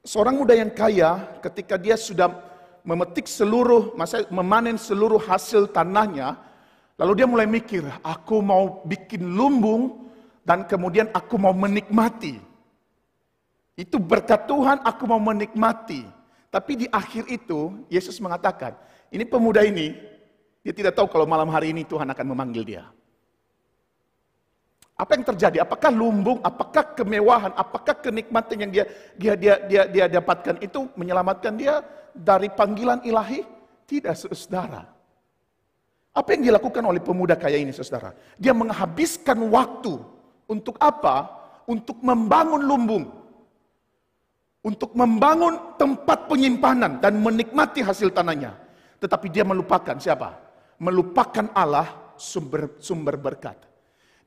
Seorang 0.00 0.40
muda 0.40 0.56
yang 0.56 0.72
kaya 0.72 1.28
ketika 1.44 1.76
dia 1.76 1.92
sudah 1.92 2.32
memetik 2.80 3.28
seluruh, 3.28 3.92
masa 4.00 4.24
memanen 4.32 4.80
seluruh 4.80 5.20
hasil 5.20 5.68
tanahnya, 5.76 6.40
lalu 6.96 7.20
dia 7.20 7.28
mulai 7.28 7.44
mikir, 7.44 7.84
aku 8.00 8.40
mau 8.40 8.80
bikin 8.88 9.20
lumbung 9.20 10.08
dan 10.40 10.64
kemudian 10.64 11.12
aku 11.12 11.36
mau 11.36 11.52
menikmati. 11.52 12.40
Itu 13.78 13.98
berkat 14.02 14.46
Tuhan 14.50 14.82
aku 14.82 15.06
mau 15.06 15.20
menikmati. 15.22 16.06
Tapi 16.50 16.72
di 16.74 16.86
akhir 16.90 17.30
itu 17.30 17.86
Yesus 17.86 18.18
mengatakan, 18.18 18.74
ini 19.14 19.22
pemuda 19.22 19.62
ini, 19.62 19.94
dia 20.60 20.74
tidak 20.74 20.98
tahu 20.98 21.06
kalau 21.06 21.24
malam 21.24 21.46
hari 21.48 21.70
ini 21.70 21.86
Tuhan 21.86 22.10
akan 22.10 22.26
memanggil 22.26 22.66
dia. 22.66 22.84
Apa 25.00 25.16
yang 25.16 25.24
terjadi? 25.24 25.64
Apakah 25.64 25.88
lumbung, 25.88 26.44
apakah 26.44 26.92
kemewahan, 26.92 27.56
apakah 27.56 27.96
kenikmatan 27.96 28.68
yang 28.68 28.70
dia 28.70 28.84
dia 29.16 29.32
dia 29.32 29.54
dia, 29.64 29.82
dia 29.88 30.04
dapatkan 30.20 30.60
itu 30.60 30.92
menyelamatkan 30.92 31.56
dia 31.56 31.80
dari 32.12 32.52
panggilan 32.52 33.00
ilahi? 33.08 33.40
Tidak, 33.88 34.12
saudara. 34.12 34.84
Apa 36.12 36.28
yang 36.36 36.52
dilakukan 36.52 36.84
oleh 36.84 37.00
pemuda 37.00 37.32
kaya 37.38 37.56
ini, 37.56 37.72
saudara? 37.72 38.12
Dia 38.36 38.52
menghabiskan 38.52 39.40
waktu 39.48 39.96
untuk 40.50 40.76
apa? 40.76 41.32
Untuk 41.64 41.96
membangun 42.04 42.60
lumbung. 42.60 43.19
Untuk 44.60 44.92
membangun 44.92 45.80
tempat 45.80 46.28
penyimpanan 46.28 47.00
dan 47.00 47.16
menikmati 47.24 47.80
hasil 47.80 48.12
tanahnya. 48.12 48.52
Tetapi 49.00 49.32
dia 49.32 49.40
melupakan 49.40 49.96
siapa? 49.96 50.36
Melupakan 50.76 51.48
Allah 51.56 52.12
sumber 52.20 52.76
sumber 52.76 53.16
berkat. 53.16 53.56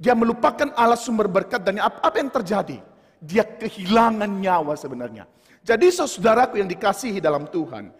Dia 0.02 0.18
melupakan 0.18 0.74
Allah 0.74 0.98
sumber 0.98 1.30
berkat 1.30 1.62
dan 1.62 1.78
apa, 1.78 2.10
yang 2.18 2.34
terjadi? 2.34 2.82
Dia 3.22 3.46
kehilangan 3.46 4.28
nyawa 4.28 4.74
sebenarnya. 4.74 5.30
Jadi 5.64 5.88
saudaraku 5.94 6.60
yang 6.60 6.68
dikasihi 6.68 7.22
dalam 7.24 7.48
Tuhan, 7.48 7.94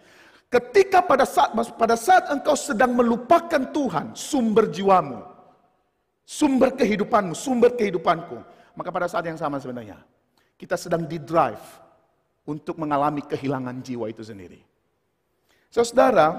ketika 0.50 1.00
pada 1.06 1.24
saat 1.24 1.54
pada 1.54 1.96
saat 1.96 2.28
engkau 2.34 2.58
sedang 2.58 2.92
melupakan 2.92 3.62
Tuhan, 3.72 4.12
sumber 4.12 4.68
jiwamu, 4.68 5.22
sumber 6.26 6.74
kehidupanmu, 6.76 7.32
sumber 7.32 7.72
kehidupanku, 7.72 8.36
maka 8.74 8.90
pada 8.90 9.06
saat 9.08 9.24
yang 9.24 9.38
sama 9.38 9.56
sebenarnya 9.62 9.96
kita 10.58 10.76
sedang 10.76 11.08
di 11.08 11.16
drive 11.16 11.83
untuk 12.44 12.76
mengalami 12.76 13.24
kehilangan 13.24 13.80
jiwa 13.80 14.08
itu 14.12 14.20
sendiri. 14.20 14.60
Saudara, 15.72 16.38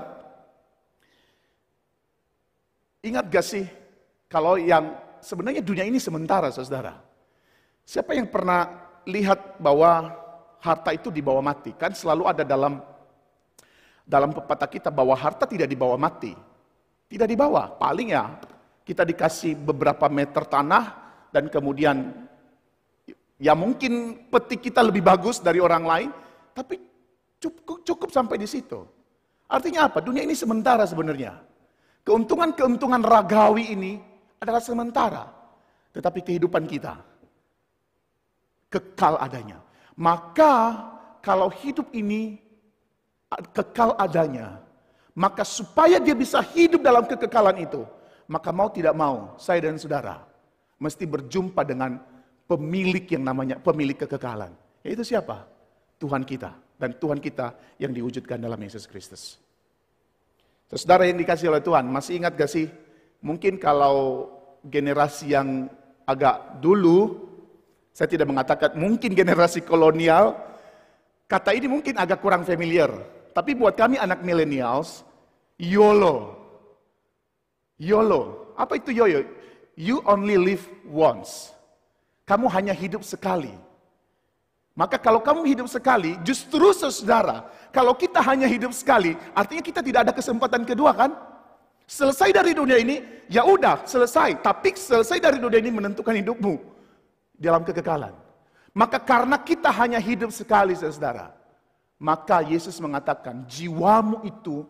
ingat 3.04 3.26
gak 3.28 3.46
sih 3.46 3.66
kalau 4.30 4.56
yang 4.56 4.96
sebenarnya 5.20 5.66
dunia 5.66 5.86
ini 5.86 5.98
sementara, 5.98 6.54
saudara. 6.54 7.02
Siapa 7.86 8.18
yang 8.18 8.30
pernah 8.30 8.70
lihat 9.06 9.62
bahwa 9.62 10.14
harta 10.62 10.90
itu 10.94 11.14
dibawa 11.14 11.42
mati? 11.42 11.74
Kan 11.78 11.94
selalu 11.94 12.26
ada 12.26 12.42
dalam 12.42 12.82
dalam 14.06 14.34
pepatah 14.34 14.70
kita 14.70 14.90
bahwa 14.94 15.14
harta 15.18 15.50
tidak 15.50 15.70
dibawa 15.70 15.98
mati. 15.98 16.34
Tidak 17.06 17.30
dibawa, 17.30 17.70
paling 17.78 18.18
ya 18.18 18.34
kita 18.82 19.06
dikasih 19.06 19.58
beberapa 19.58 20.10
meter 20.10 20.42
tanah 20.46 20.84
dan 21.30 21.50
kemudian 21.50 22.25
ya 23.42 23.54
mungkin 23.56 24.26
petik 24.32 24.68
kita 24.70 24.84
lebih 24.84 25.04
bagus 25.04 25.40
dari 25.44 25.60
orang 25.60 25.84
lain, 25.84 26.10
tapi 26.56 26.80
cukup, 27.40 27.84
cukup 27.84 28.10
sampai 28.12 28.40
di 28.40 28.48
situ. 28.48 28.84
Artinya 29.46 29.88
apa? 29.92 30.02
Dunia 30.02 30.26
ini 30.26 30.34
sementara 30.34 30.88
sebenarnya. 30.90 31.38
Keuntungan-keuntungan 32.06 33.02
ragawi 33.02 33.74
ini 33.74 33.94
adalah 34.42 34.62
sementara. 34.62 35.26
Tetapi 35.94 36.20
kehidupan 36.22 36.68
kita 36.68 37.00
kekal 38.70 39.16
adanya. 39.22 39.64
Maka 39.96 40.84
kalau 41.24 41.48
hidup 41.48 41.88
ini 41.96 42.42
kekal 43.56 43.96
adanya, 43.96 44.60
maka 45.16 45.48
supaya 45.48 45.98
dia 46.04 46.12
bisa 46.12 46.44
hidup 46.44 46.84
dalam 46.84 47.08
kekekalan 47.08 47.64
itu, 47.64 47.88
maka 48.28 48.52
mau 48.52 48.68
tidak 48.68 48.92
mau, 48.92 49.40
saya 49.40 49.64
dan 49.64 49.80
saudara 49.80 50.20
mesti 50.76 51.08
berjumpa 51.08 51.64
dengan 51.64 52.04
pemilik 52.46 53.06
yang 53.10 53.24
namanya 53.26 53.60
pemilik 53.62 53.98
kekekalan. 53.98 54.54
Yaitu 54.86 55.04
siapa? 55.04 55.46
Tuhan 56.02 56.26
kita. 56.26 56.54
Dan 56.76 56.98
Tuhan 57.00 57.20
kita 57.24 57.56
yang 57.80 57.96
diwujudkan 57.96 58.38
dalam 58.38 58.60
Yesus 58.60 58.86
Kristus. 58.86 59.40
Saudara 60.70 61.08
yang 61.08 61.16
dikasih 61.16 61.48
oleh 61.48 61.64
Tuhan, 61.64 61.88
masih 61.88 62.20
ingat 62.20 62.36
gak 62.36 62.52
sih 62.52 62.68
Mungkin 63.26 63.58
kalau 63.58 64.30
generasi 64.62 65.34
yang 65.34 65.66
agak 66.06 66.62
dulu, 66.62 67.26
saya 67.90 68.06
tidak 68.06 68.30
mengatakan 68.30 68.78
mungkin 68.78 69.18
generasi 69.18 69.66
kolonial, 69.66 70.38
kata 71.26 71.58
ini 71.58 71.66
mungkin 71.66 71.98
agak 71.98 72.22
kurang 72.22 72.46
familiar. 72.46 72.94
Tapi 73.34 73.58
buat 73.58 73.74
kami 73.74 73.98
anak 73.98 74.22
millennials, 74.22 75.02
YOLO. 75.58 76.38
YOLO. 77.82 78.54
Apa 78.54 78.78
itu 78.78 78.94
YOLO? 78.94 79.26
You 79.74 80.06
only 80.06 80.38
live 80.38 80.62
once. 80.86 81.50
Kamu 82.26 82.50
hanya 82.50 82.74
hidup 82.74 83.06
sekali. 83.06 83.54
Maka 84.76 85.00
kalau 85.00 85.24
kamu 85.24 85.48
hidup 85.48 85.72
sekali, 85.72 86.20
justru 86.26 86.76
saudara, 86.76 87.48
kalau 87.72 87.96
kita 87.96 88.20
hanya 88.20 88.44
hidup 88.44 88.76
sekali, 88.76 89.16
artinya 89.32 89.64
kita 89.64 89.80
tidak 89.80 90.10
ada 90.10 90.14
kesempatan 90.14 90.68
kedua 90.68 90.92
kan? 90.92 91.16
Selesai 91.88 92.36
dari 92.36 92.52
dunia 92.52 92.76
ini, 92.76 93.00
ya 93.32 93.48
udah 93.48 93.88
selesai. 93.88 94.44
Tapi 94.44 94.76
selesai 94.76 95.22
dari 95.24 95.40
dunia 95.40 95.64
ini 95.64 95.72
menentukan 95.72 96.12
hidupmu 96.12 96.60
dalam 97.40 97.64
kekekalan. 97.64 98.12
Maka 98.76 99.00
karena 99.00 99.40
kita 99.40 99.72
hanya 99.72 100.02
hidup 100.02 100.36
sekali, 100.36 100.76
saudara, 100.76 101.32
maka 101.96 102.44
Yesus 102.44 102.76
mengatakan 102.84 103.48
jiwamu 103.48 104.28
itu 104.28 104.68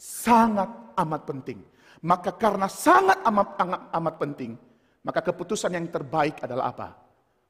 sangat 0.00 0.72
amat 0.96 1.28
penting. 1.28 1.60
Maka 2.00 2.32
karena 2.32 2.64
sangat 2.72 3.20
amat, 3.28 3.48
amat, 3.60 3.80
amat 3.92 4.14
penting, 4.16 4.56
maka 5.00 5.20
keputusan 5.24 5.72
yang 5.72 5.88
terbaik 5.88 6.44
adalah 6.44 6.72
apa? 6.72 6.88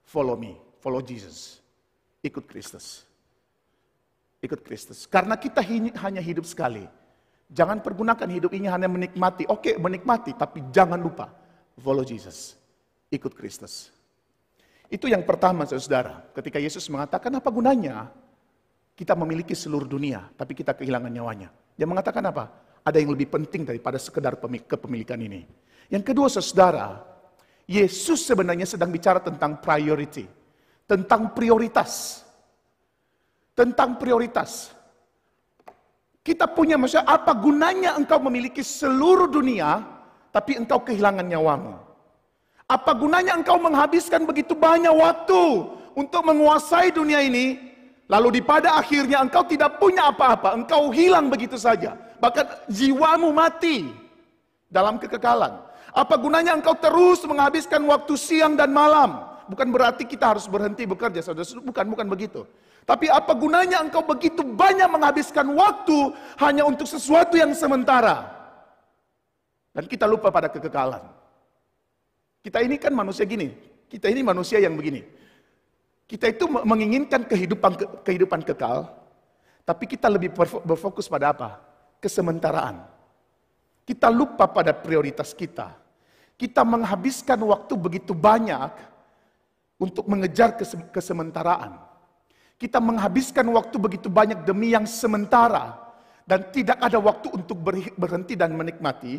Follow 0.06 0.38
me, 0.38 0.54
follow 0.78 1.02
Jesus. 1.02 1.58
Ikut 2.22 2.46
Kristus. 2.46 3.02
Ikut 4.40 4.62
Kristus. 4.62 5.04
Karena 5.10 5.36
kita 5.36 5.60
hanya 6.00 6.22
hidup 6.22 6.46
sekali. 6.46 6.86
Jangan 7.50 7.82
pergunakan 7.82 8.28
hidup 8.30 8.54
ini 8.54 8.70
hanya 8.70 8.86
menikmati. 8.86 9.44
Oke, 9.50 9.74
menikmati, 9.74 10.38
tapi 10.38 10.62
jangan 10.70 11.02
lupa 11.02 11.28
follow 11.80 12.06
Jesus. 12.06 12.54
Ikut 13.10 13.34
Kristus. 13.34 13.90
Itu 14.86 15.10
yang 15.10 15.26
pertama, 15.26 15.66
saudara. 15.66 16.22
Ketika 16.30 16.62
Yesus 16.62 16.86
mengatakan 16.86 17.34
apa 17.34 17.50
gunanya 17.50 18.10
kita 18.94 19.18
memiliki 19.18 19.56
seluruh 19.56 19.88
dunia, 19.88 20.30
tapi 20.38 20.54
kita 20.54 20.76
kehilangan 20.76 21.10
nyawanya. 21.10 21.48
Dia 21.74 21.88
mengatakan 21.88 22.22
apa? 22.30 22.44
Ada 22.86 23.02
yang 23.02 23.16
lebih 23.16 23.32
penting 23.32 23.66
daripada 23.66 23.98
sekedar 23.98 24.38
kepemilikan 24.38 25.18
ini. 25.18 25.48
Yang 25.90 26.14
kedua, 26.14 26.28
saudara, 26.30 27.09
Yesus 27.70 28.26
sebenarnya 28.26 28.66
sedang 28.66 28.90
bicara 28.90 29.22
tentang 29.22 29.62
priority, 29.62 30.26
tentang 30.90 31.30
prioritas. 31.30 32.26
Tentang 33.54 33.94
prioritas. 33.94 34.74
Kita 36.26 36.50
punya 36.50 36.74
maksudnya 36.74 37.06
apa 37.06 37.30
gunanya 37.38 37.94
engkau 37.94 38.18
memiliki 38.18 38.64
seluruh 38.66 39.30
dunia, 39.30 39.86
tapi 40.34 40.58
engkau 40.58 40.82
kehilangan 40.82 41.22
nyawamu. 41.22 41.78
Apa 42.66 42.90
gunanya 42.98 43.38
engkau 43.38 43.62
menghabiskan 43.62 44.26
begitu 44.26 44.58
banyak 44.58 44.90
waktu 44.90 45.70
untuk 45.94 46.26
menguasai 46.26 46.90
dunia 46.90 47.22
ini, 47.22 47.70
Lalu 48.10 48.28
di 48.34 48.42
pada 48.42 48.74
akhirnya 48.74 49.22
engkau 49.22 49.46
tidak 49.46 49.78
punya 49.78 50.10
apa-apa, 50.10 50.58
engkau 50.58 50.90
hilang 50.90 51.30
begitu 51.30 51.54
saja. 51.54 51.94
Bahkan 52.18 52.66
jiwamu 52.66 53.30
mati 53.30 53.86
dalam 54.66 54.98
kekekalan. 54.98 55.69
Apa 55.90 56.14
gunanya 56.18 56.54
engkau 56.54 56.74
terus 56.78 57.22
menghabiskan 57.26 57.82
waktu 57.86 58.14
siang 58.14 58.54
dan 58.54 58.70
malam? 58.70 59.26
Bukan 59.50 59.66
berarti 59.74 60.06
kita 60.06 60.34
harus 60.36 60.46
berhenti 60.46 60.86
bekerja, 60.86 61.18
saudara. 61.26 61.46
Bukan, 61.58 61.84
bukan 61.90 62.06
begitu. 62.06 62.46
Tapi 62.86 63.10
apa 63.10 63.34
gunanya 63.34 63.82
engkau 63.82 64.02
begitu 64.02 64.42
banyak 64.42 64.86
menghabiskan 64.86 65.46
waktu 65.54 66.14
hanya 66.38 66.62
untuk 66.66 66.86
sesuatu 66.86 67.34
yang 67.34 67.50
sementara? 67.54 68.30
Dan 69.74 69.86
kita 69.86 70.06
lupa 70.06 70.30
pada 70.30 70.50
kekekalan. 70.50 71.02
Kita 72.40 72.62
ini 72.62 72.78
kan 72.80 72.94
manusia 72.94 73.26
gini. 73.26 73.52
Kita 73.90 74.06
ini 74.06 74.22
manusia 74.22 74.62
yang 74.62 74.78
begini. 74.78 75.02
Kita 76.06 76.26
itu 76.26 76.50
menginginkan 76.50 77.22
kehidupan 77.22 78.02
kehidupan 78.02 78.42
kekal, 78.42 78.90
tapi 79.62 79.86
kita 79.86 80.10
lebih 80.10 80.34
berfokus 80.66 81.06
pada 81.06 81.30
apa? 81.30 81.62
Kesementaraan. 82.02 82.82
Kita 83.90 84.06
lupa 84.06 84.46
pada 84.46 84.70
prioritas 84.70 85.34
kita. 85.34 85.74
Kita 86.38 86.62
menghabiskan 86.62 87.42
waktu 87.42 87.74
begitu 87.74 88.14
banyak 88.14 88.70
untuk 89.82 90.06
mengejar 90.06 90.54
kesementaraan. 90.94 91.74
Kita 92.54 92.78
menghabiskan 92.78 93.50
waktu 93.50 93.82
begitu 93.82 94.06
banyak 94.06 94.46
demi 94.46 94.70
yang 94.70 94.86
sementara 94.86 95.74
dan 96.22 96.46
tidak 96.54 96.78
ada 96.78 97.02
waktu 97.02 97.34
untuk 97.34 97.58
berhenti 97.98 98.38
dan 98.38 98.54
menikmati 98.54 99.18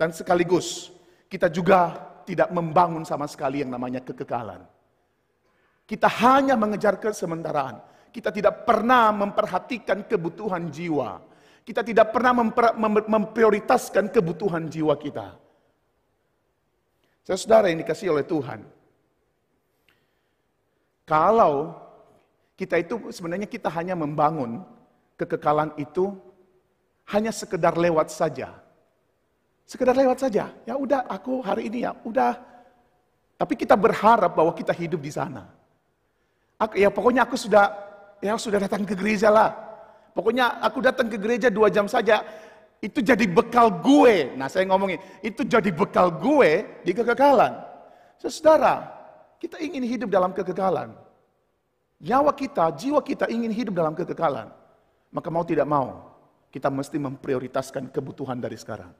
dan 0.00 0.16
sekaligus 0.16 0.96
kita 1.28 1.52
juga 1.52 1.92
tidak 2.24 2.48
membangun 2.54 3.04
sama 3.04 3.28
sekali 3.28 3.60
yang 3.60 3.68
namanya 3.68 4.00
kekekalan. 4.00 4.64
Kita 5.84 6.08
hanya 6.24 6.56
mengejar 6.56 6.96
kesementaraan. 6.98 7.84
Kita 8.10 8.32
tidak 8.32 8.64
pernah 8.64 9.12
memperhatikan 9.12 10.08
kebutuhan 10.08 10.72
jiwa. 10.72 11.20
Kita 11.66 11.82
tidak 11.82 12.14
pernah 12.14 12.30
memprioritaskan 13.10 14.14
kebutuhan 14.14 14.70
jiwa 14.70 14.94
kita. 14.94 15.34
Saudara 17.26 17.66
yang 17.66 17.82
dikasih 17.82 18.14
oleh 18.14 18.22
Tuhan. 18.22 18.62
Kalau 21.02 21.74
kita 22.54 22.78
itu 22.78 23.10
sebenarnya 23.10 23.50
kita 23.50 23.66
hanya 23.74 23.98
membangun 23.98 24.62
kekekalan 25.18 25.74
itu 25.74 26.14
hanya 27.10 27.34
sekedar 27.34 27.74
lewat 27.74 28.14
saja. 28.14 28.54
Sekedar 29.66 29.98
lewat 29.98 30.22
saja. 30.22 30.54
Ya 30.62 30.78
udah 30.78 31.02
aku 31.10 31.42
hari 31.42 31.66
ini 31.66 31.82
ya 31.82 31.98
udah. 32.06 32.38
Tapi 33.34 33.58
kita 33.58 33.74
berharap 33.74 34.38
bahwa 34.38 34.54
kita 34.54 34.70
hidup 34.70 35.02
di 35.02 35.10
sana. 35.10 35.50
Aku, 36.62 36.78
ya 36.78 36.94
pokoknya 36.94 37.26
aku 37.26 37.34
sudah 37.34 37.74
ya 38.22 38.38
sudah 38.38 38.62
datang 38.62 38.86
ke 38.86 38.94
gereja 38.94 39.34
lah. 39.34 39.65
Pokoknya 40.16 40.64
aku 40.64 40.80
datang 40.80 41.12
ke 41.12 41.20
gereja 41.20 41.52
dua 41.52 41.68
jam 41.68 41.84
saja. 41.84 42.24
Itu 42.80 43.04
jadi 43.04 43.28
bekal 43.28 43.68
gue. 43.84 44.32
Nah 44.32 44.48
saya 44.48 44.64
ngomongin, 44.64 44.96
itu 45.20 45.44
jadi 45.44 45.68
bekal 45.68 46.08
gue 46.08 46.80
di 46.80 46.96
kekekalan. 46.96 47.52
Saudara, 48.16 48.88
kita 49.36 49.60
ingin 49.60 49.84
hidup 49.84 50.08
dalam 50.08 50.32
kekekalan. 50.32 50.96
Nyawa 52.00 52.32
kita, 52.32 52.72
jiwa 52.72 53.04
kita 53.04 53.28
ingin 53.28 53.52
hidup 53.52 53.76
dalam 53.76 53.92
kekekalan. 53.92 54.48
Maka 55.12 55.28
mau 55.28 55.44
tidak 55.44 55.68
mau, 55.68 56.16
kita 56.48 56.72
mesti 56.72 56.96
memprioritaskan 56.96 57.92
kebutuhan 57.92 58.40
dari 58.40 58.56
sekarang. 58.56 58.92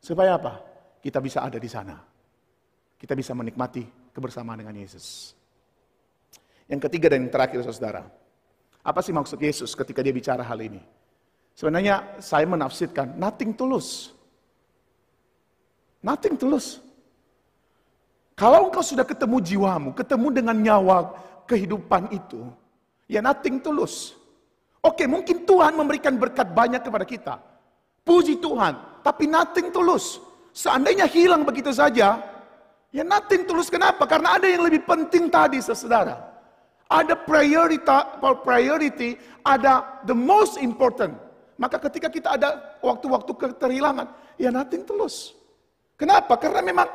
Supaya 0.00 0.40
apa? 0.40 0.60
Kita 1.04 1.20
bisa 1.20 1.44
ada 1.44 1.60
di 1.60 1.68
sana. 1.68 2.00
Kita 2.96 3.12
bisa 3.12 3.36
menikmati 3.36 3.84
kebersamaan 4.16 4.64
dengan 4.64 4.76
Yesus. 4.76 5.36
Yang 6.64 6.88
ketiga 6.88 7.12
dan 7.12 7.28
yang 7.28 7.32
terakhir 7.32 7.60
saudara. 7.68 8.08
Apa 8.86 9.02
sih 9.02 9.10
maksud 9.10 9.42
Yesus 9.42 9.74
ketika 9.74 9.98
dia 9.98 10.14
bicara 10.14 10.46
hal 10.46 10.62
ini? 10.62 10.78
Sebenarnya 11.58 12.22
saya 12.22 12.46
menafsirkan 12.46 13.18
nothing 13.18 13.50
tulus. 13.50 14.14
Nothing 16.06 16.38
tulus. 16.38 16.78
Kalau 18.38 18.70
engkau 18.70 18.86
sudah 18.86 19.02
ketemu 19.02 19.42
jiwamu, 19.42 19.90
ketemu 19.90 20.28
dengan 20.30 20.54
nyawa 20.54 21.18
kehidupan 21.50 22.14
itu, 22.14 22.46
ya 23.10 23.18
nothing 23.18 23.58
tulus. 23.58 24.14
Oke, 24.84 25.08
mungkin 25.10 25.42
Tuhan 25.42 25.74
memberikan 25.74 26.14
berkat 26.14 26.54
banyak 26.54 26.84
kepada 26.84 27.02
kita. 27.02 27.34
Puji 28.06 28.38
Tuhan, 28.38 29.02
tapi 29.02 29.26
nothing 29.26 29.74
tulus. 29.74 30.22
Seandainya 30.54 31.10
hilang 31.10 31.42
begitu 31.42 31.74
saja, 31.74 32.22
ya 32.94 33.02
nothing 33.02 33.48
tulus. 33.48 33.66
Kenapa? 33.66 34.06
Karena 34.06 34.38
ada 34.38 34.46
yang 34.46 34.62
lebih 34.62 34.86
penting 34.86 35.26
tadi, 35.26 35.58
saudara. 35.58 36.35
Ada 36.86 37.18
priority, 37.18 37.82
priority, 38.46 39.18
ada 39.42 40.02
the 40.06 40.14
most 40.14 40.54
important. 40.62 41.18
Maka 41.58 41.82
ketika 41.90 42.06
kita 42.06 42.38
ada 42.38 42.78
waktu-waktu 42.78 43.32
keterhilangan, 43.34 44.06
ya 44.38 44.54
nothing 44.54 44.86
tulus. 44.86 45.34
Kenapa? 45.98 46.38
Karena 46.38 46.62
memang 46.62 46.86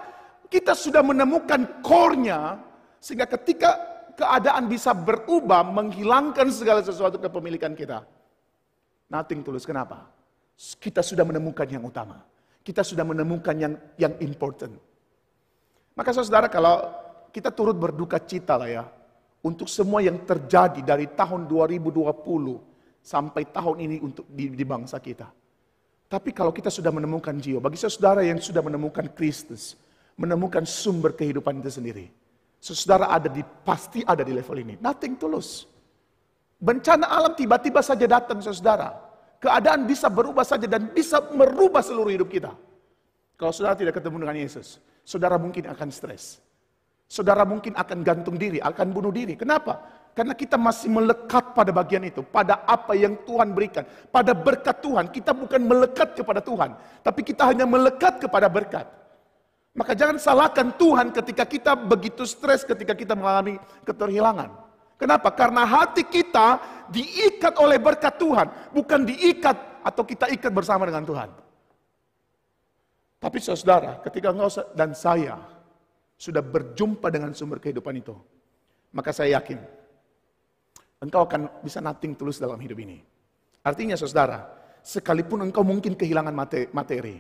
kita 0.47 0.77
sudah 0.77 1.03
menemukan 1.03 1.83
core-nya, 1.83 2.61
sehingga 3.01 3.27
ketika 3.27 3.75
keadaan 4.15 4.69
bisa 4.69 4.93
berubah, 4.93 5.65
menghilangkan 5.65 6.47
segala 6.53 6.85
sesuatu 6.85 7.17
kepemilikan 7.17 7.73
kita. 7.73 8.05
Nothing 9.11 9.43
tulus. 9.43 9.67
Kenapa? 9.67 10.07
Kita 10.55 11.01
sudah 11.01 11.25
menemukan 11.25 11.67
yang 11.67 11.83
utama. 11.83 12.21
Kita 12.61 12.85
sudah 12.85 13.01
menemukan 13.01 13.57
yang 13.57 13.73
yang 13.97 14.13
important. 14.21 14.77
Maka 15.97 16.13
saudara 16.13 16.47
kalau 16.47 16.79
kita 17.33 17.49
turut 17.49 17.73
berduka 17.73 18.21
cita 18.21 18.55
lah 18.55 18.69
ya, 18.69 18.83
untuk 19.41 19.65
semua 19.65 20.05
yang 20.05 20.21
terjadi 20.21 20.85
dari 20.85 21.09
tahun 21.09 21.49
2020 21.49 23.01
sampai 23.01 23.43
tahun 23.49 23.77
ini 23.81 23.97
untuk 24.01 24.29
di, 24.29 24.53
di 24.53 24.65
bangsa 24.65 25.01
kita. 25.01 25.29
Tapi 26.11 26.29
kalau 26.35 26.51
kita 26.53 26.69
sudah 26.69 26.91
menemukan 26.93 27.33
jiwa, 27.39 27.63
bagi 27.63 27.79
saudara 27.79 28.21
yang 28.21 28.37
sudah 28.37 28.61
menemukan 28.61 29.09
Kristus, 29.15 29.79
menemukan 30.19 30.67
sumber 30.67 31.15
kehidupan 31.15 31.63
itu 31.63 31.71
sendiri. 31.71 32.05
Saudara 32.61 33.09
ada 33.09 33.25
di 33.25 33.41
pasti 33.41 34.05
ada 34.05 34.21
di 34.21 34.35
level 34.35 34.57
ini. 34.61 34.75
Nothing 34.77 35.17
tulus. 35.17 35.65
Bencana 36.61 37.09
alam 37.09 37.33
tiba-tiba 37.33 37.81
saja 37.81 38.05
datang 38.05 38.37
saudara. 38.43 38.93
Keadaan 39.41 39.89
bisa 39.89 40.05
berubah 40.13 40.45
saja 40.45 40.69
dan 40.69 40.93
bisa 40.93 41.17
merubah 41.33 41.81
seluruh 41.81 42.13
hidup 42.13 42.29
kita. 42.29 42.53
Kalau 43.33 43.49
saudara 43.49 43.73
tidak 43.73 43.97
ketemu 43.97 44.21
dengan 44.21 44.37
Yesus, 44.37 44.77
saudara 45.01 45.41
mungkin 45.41 45.65
akan 45.65 45.89
stres. 45.89 46.37
Saudara 47.11 47.43
mungkin 47.43 47.75
akan 47.75 48.07
gantung 48.07 48.39
diri, 48.39 48.63
akan 48.63 48.87
bunuh 48.95 49.11
diri. 49.11 49.35
Kenapa? 49.35 49.83
Karena 50.15 50.31
kita 50.31 50.55
masih 50.55 50.87
melekat 50.87 51.51
pada 51.51 51.67
bagian 51.75 52.07
itu, 52.07 52.23
pada 52.23 52.63
apa 52.63 52.95
yang 52.95 53.19
Tuhan 53.27 53.51
berikan, 53.51 53.83
pada 54.07 54.31
berkat 54.31 54.79
Tuhan. 54.79 55.11
Kita 55.11 55.35
bukan 55.35 55.59
melekat 55.59 56.15
kepada 56.15 56.39
Tuhan, 56.39 56.71
tapi 57.03 57.19
kita 57.27 57.51
hanya 57.51 57.67
melekat 57.67 58.23
kepada 58.23 58.47
berkat. 58.47 58.87
Maka 59.75 59.91
jangan 59.91 60.23
salahkan 60.23 60.71
Tuhan 60.79 61.11
ketika 61.11 61.43
kita 61.43 61.75
begitu 61.75 62.23
stres 62.23 62.63
ketika 62.63 62.95
kita 62.95 63.11
mengalami 63.11 63.59
keterhilangan. 63.83 64.47
Kenapa? 64.95 65.35
Karena 65.35 65.67
hati 65.67 66.07
kita 66.07 66.63
diikat 66.95 67.59
oleh 67.59 67.75
berkat 67.75 68.15
Tuhan, 68.15 68.71
bukan 68.71 69.03
diikat 69.03 69.83
atau 69.83 70.07
kita 70.07 70.31
ikat 70.31 70.51
bersama 70.55 70.87
dengan 70.87 71.03
Tuhan. 71.03 71.27
Tapi 73.19 73.37
saudara, 73.43 73.99
ketika 73.99 74.31
engkau 74.31 74.47
dan 74.71 74.95
saya 74.95 75.60
sudah 76.21 76.45
berjumpa 76.45 77.09
dengan 77.09 77.33
sumber 77.33 77.57
kehidupan 77.57 77.97
itu, 77.97 78.13
maka 78.93 79.09
saya 79.09 79.41
yakin 79.41 79.57
engkau 81.01 81.25
akan 81.25 81.65
bisa 81.65 81.81
nating 81.81 82.13
tulus 82.13 82.37
dalam 82.37 82.61
hidup 82.61 82.77
ini. 82.77 83.01
Artinya 83.65 83.97
saudara, 83.97 84.45
sekalipun 84.85 85.49
engkau 85.49 85.65
mungkin 85.65 85.97
kehilangan 85.97 86.33
materi, 86.69 87.17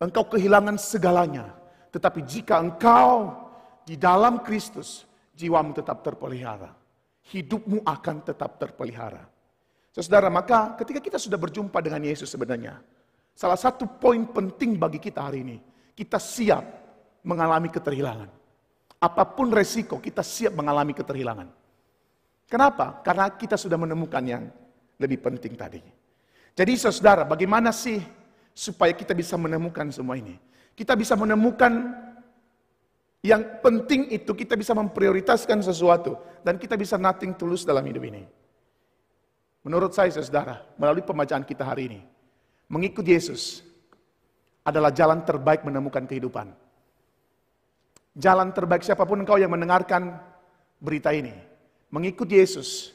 engkau 0.00 0.24
kehilangan 0.32 0.80
segalanya. 0.80 1.52
Tetapi 1.92 2.24
jika 2.24 2.58
engkau 2.58 3.28
di 3.84 4.00
dalam 4.00 4.40
Kristus, 4.40 5.04
jiwamu 5.36 5.76
tetap 5.76 6.00
terpelihara. 6.00 6.72
Hidupmu 7.28 7.84
akan 7.84 8.16
tetap 8.24 8.56
terpelihara. 8.56 9.24
Saudara, 9.94 10.26
maka 10.32 10.74
ketika 10.80 10.98
kita 10.98 11.18
sudah 11.20 11.38
berjumpa 11.38 11.78
dengan 11.78 12.02
Yesus 12.02 12.32
sebenarnya, 12.32 12.80
salah 13.36 13.56
satu 13.56 13.86
poin 13.86 14.26
penting 14.26 14.74
bagi 14.74 14.98
kita 14.98 15.22
hari 15.22 15.46
ini, 15.46 15.56
kita 15.94 16.18
siap 16.18 16.83
mengalami 17.24 17.72
keterhilangan. 17.72 18.28
Apa 19.00 19.24
pun 19.24 19.50
resiko, 19.50 19.98
kita 19.98 20.20
siap 20.20 20.54
mengalami 20.54 20.92
keterhilangan. 20.92 21.48
Kenapa? 22.48 23.00
Karena 23.00 23.32
kita 23.32 23.56
sudah 23.56 23.80
menemukan 23.80 24.22
yang 24.22 24.44
lebih 25.00 25.18
penting 25.24 25.56
tadi. 25.56 25.80
Jadi 26.54 26.72
saudara, 26.78 27.26
bagaimana 27.26 27.74
sih 27.74 27.98
supaya 28.54 28.94
kita 28.94 29.16
bisa 29.16 29.34
menemukan 29.34 29.90
semua 29.90 30.14
ini? 30.14 30.38
Kita 30.76 30.94
bisa 30.94 31.18
menemukan 31.18 31.72
yang 33.24 33.64
penting 33.64 34.12
itu 34.12 34.36
kita 34.36 34.52
bisa 34.52 34.76
memprioritaskan 34.76 35.64
sesuatu 35.64 36.20
dan 36.44 36.60
kita 36.60 36.76
bisa 36.76 37.00
nothing 37.00 37.32
tulus 37.32 37.64
dalam 37.64 37.82
hidup 37.88 38.04
ini. 38.04 38.22
Menurut 39.64 39.96
saya 39.96 40.12
saudara, 40.12 40.60
melalui 40.76 41.00
pembacaan 41.00 41.40
kita 41.40 41.64
hari 41.64 41.88
ini, 41.88 42.00
mengikut 42.68 43.00
Yesus 43.00 43.64
adalah 44.60 44.92
jalan 44.92 45.24
terbaik 45.24 45.64
menemukan 45.64 46.04
kehidupan. 46.04 46.52
Jalan 48.14 48.54
terbaik 48.54 48.86
siapa 48.86 49.02
pun 49.02 49.26
engkau 49.26 49.34
yang 49.34 49.50
mendengarkan 49.50 50.22
berita 50.78 51.10
ini. 51.10 51.34
Mengikut 51.90 52.30
Yesus, 52.30 52.94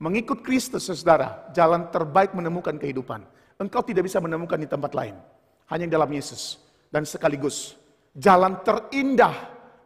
mengikut 0.00 0.40
Kristus 0.40 0.88
saudara, 0.88 1.48
jalan 1.52 1.88
terbaik 1.92 2.32
menemukan 2.32 2.76
kehidupan. 2.80 3.24
Engkau 3.60 3.80
tidak 3.84 4.08
bisa 4.08 4.20
menemukan 4.20 4.60
di 4.60 4.68
tempat 4.68 4.92
lain. 4.92 5.16
Hanya 5.68 5.88
dalam 5.88 6.08
Yesus. 6.08 6.60
Dan 6.88 7.04
sekaligus 7.04 7.76
jalan 8.16 8.56
terindah 8.64 9.34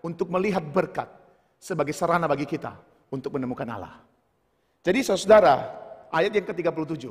untuk 0.06 0.30
melihat 0.30 0.62
berkat 0.62 1.10
sebagai 1.58 1.90
sarana 1.90 2.30
bagi 2.30 2.46
kita 2.46 2.78
untuk 3.10 3.34
menemukan 3.34 3.66
Allah. 3.66 3.98
Jadi 4.80 5.02
saudara, 5.02 5.66
ayat 6.08 6.32
yang 6.32 6.46
ke-37. 6.46 7.10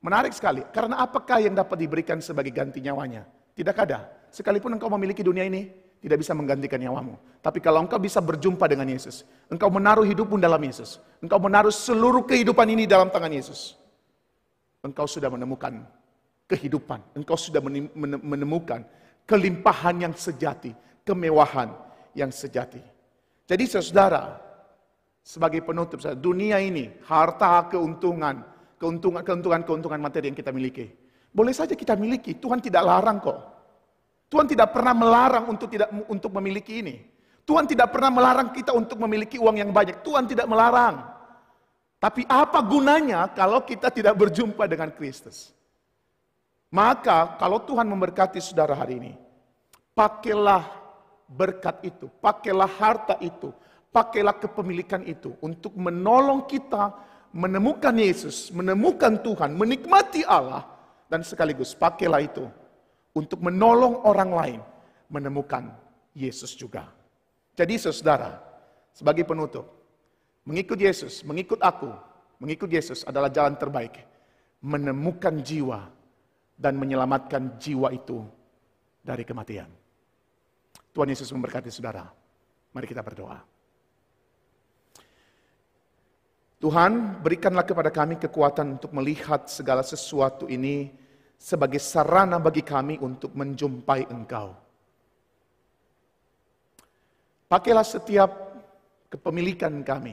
Menarik 0.00 0.32
sekali, 0.32 0.64
karena 0.72 1.04
apakah 1.04 1.44
yang 1.44 1.52
dapat 1.52 1.76
diberikan 1.76 2.24
sebagai 2.24 2.50
ganti 2.50 2.80
nyawanya? 2.80 3.28
Tidak 3.52 3.76
ada. 3.76 4.08
Sekalipun 4.32 4.80
engkau 4.80 4.88
memiliki 4.88 5.20
dunia 5.20 5.44
ini, 5.44 5.68
tidak 6.00 6.24
bisa 6.24 6.32
menggantikan 6.32 6.80
nyawamu. 6.80 7.14
Tapi 7.44 7.60
kalau 7.60 7.84
engkau 7.84 8.00
bisa 8.00 8.18
berjumpa 8.24 8.64
dengan 8.66 8.88
Yesus, 8.88 9.22
engkau 9.52 9.68
menaruh 9.68 10.04
hidupmu 10.04 10.40
dalam 10.40 10.60
Yesus, 10.60 10.98
engkau 11.20 11.36
menaruh 11.36 11.72
seluruh 11.72 12.24
kehidupan 12.24 12.66
ini 12.72 12.88
dalam 12.88 13.12
tangan 13.12 13.32
Yesus, 13.32 13.76
engkau 14.80 15.04
sudah 15.04 15.28
menemukan 15.28 15.84
kehidupan, 16.48 17.00
engkau 17.14 17.36
sudah 17.36 17.60
menemukan 18.24 18.82
kelimpahan 19.28 20.08
yang 20.08 20.14
sejati, 20.16 20.72
kemewahan 21.04 21.70
yang 22.16 22.32
sejati. 22.32 22.80
Jadi 23.46 23.64
saudara, 23.68 24.50
sebagai 25.22 25.60
penutup. 25.62 26.00
Dunia 26.18 26.58
ini, 26.58 26.90
harta, 27.06 27.68
keuntungan, 27.68 28.42
keuntungan, 28.80 29.22
keuntungan, 29.22 29.60
keuntungan 29.62 30.00
materi 30.00 30.32
yang 30.32 30.38
kita 30.38 30.50
miliki. 30.50 30.90
Boleh 31.30 31.54
saja 31.54 31.78
kita 31.78 31.94
miliki, 31.94 32.34
Tuhan 32.34 32.58
tidak 32.58 32.82
larang 32.82 33.22
kok. 33.22 33.38
Tuhan 34.30 34.46
tidak 34.46 34.70
pernah 34.70 34.94
melarang 34.94 35.50
untuk 35.50 35.66
tidak 35.66 35.90
untuk 36.06 36.30
memiliki 36.38 36.78
ini. 36.78 37.02
Tuhan 37.42 37.66
tidak 37.66 37.90
pernah 37.90 38.14
melarang 38.14 38.54
kita 38.54 38.70
untuk 38.70 39.02
memiliki 39.02 39.42
uang 39.42 39.58
yang 39.58 39.74
banyak. 39.74 40.06
Tuhan 40.06 40.30
tidak 40.30 40.46
melarang. 40.46 41.02
Tapi 41.98 42.22
apa 42.30 42.62
gunanya 42.62 43.26
kalau 43.34 43.66
kita 43.66 43.90
tidak 43.90 44.14
berjumpa 44.14 44.70
dengan 44.70 44.94
Kristus? 44.94 45.50
Maka 46.70 47.34
kalau 47.42 47.58
Tuhan 47.66 47.90
memberkati 47.90 48.38
saudara 48.38 48.78
hari 48.78 49.02
ini, 49.02 49.12
pakailah 49.98 50.62
berkat 51.26 51.82
itu, 51.82 52.06
pakailah 52.22 52.70
harta 52.70 53.18
itu, 53.18 53.50
pakailah 53.90 54.38
kepemilikan 54.38 55.02
itu 55.02 55.34
untuk 55.42 55.74
menolong 55.74 56.46
kita 56.46 56.94
menemukan 57.34 57.90
Yesus, 57.98 58.54
menemukan 58.54 59.18
Tuhan, 59.18 59.58
menikmati 59.58 60.22
Allah, 60.22 60.62
dan 61.10 61.26
sekaligus 61.26 61.74
pakailah 61.74 62.22
itu 62.22 62.46
untuk 63.14 63.42
menolong 63.42 64.06
orang 64.06 64.30
lain 64.30 64.60
menemukan 65.10 65.74
Yesus 66.14 66.54
juga. 66.54 66.86
Jadi 67.58 67.76
saudara, 67.76 68.38
sebagai 68.94 69.26
penutup, 69.26 69.66
mengikut 70.46 70.78
Yesus, 70.78 71.26
mengikut 71.26 71.58
aku, 71.60 71.90
mengikut 72.38 72.70
Yesus 72.70 73.02
adalah 73.04 73.28
jalan 73.28 73.58
terbaik. 73.58 74.06
Menemukan 74.60 75.40
jiwa 75.40 75.88
dan 76.52 76.76
menyelamatkan 76.76 77.56
jiwa 77.56 77.88
itu 77.96 78.20
dari 79.00 79.24
kematian. 79.24 79.72
Tuhan 80.92 81.08
Yesus 81.08 81.32
memberkati 81.32 81.72
saudara. 81.72 82.04
Mari 82.76 82.86
kita 82.86 83.00
berdoa. 83.00 83.40
Tuhan, 86.60 87.24
berikanlah 87.24 87.64
kepada 87.64 87.88
kami 87.88 88.20
kekuatan 88.20 88.76
untuk 88.76 88.92
melihat 88.92 89.48
segala 89.48 89.80
sesuatu 89.80 90.44
ini 90.44 90.92
sebagai 91.40 91.80
sarana 91.80 92.36
bagi 92.36 92.60
kami 92.60 93.00
untuk 93.00 93.32
menjumpai 93.32 94.12
Engkau. 94.12 94.52
Pakailah 97.48 97.82
setiap 97.82 98.30
kepemilikan 99.08 99.80
kami 99.80 100.12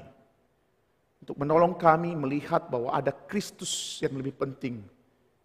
untuk 1.22 1.36
menolong 1.36 1.76
kami 1.76 2.16
melihat 2.16 2.72
bahwa 2.72 2.96
ada 2.96 3.12
Kristus 3.12 4.00
yang 4.00 4.16
lebih 4.16 4.40
penting 4.40 4.80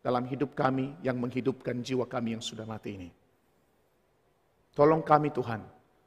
dalam 0.00 0.22
hidup 0.30 0.54
kami 0.54 0.94
yang 1.02 1.18
menghidupkan 1.18 1.82
jiwa 1.82 2.06
kami 2.06 2.38
yang 2.38 2.44
sudah 2.44 2.64
mati 2.64 2.94
ini. 2.94 3.10
Tolong 4.72 5.04
kami 5.04 5.34
Tuhan, 5.34 5.60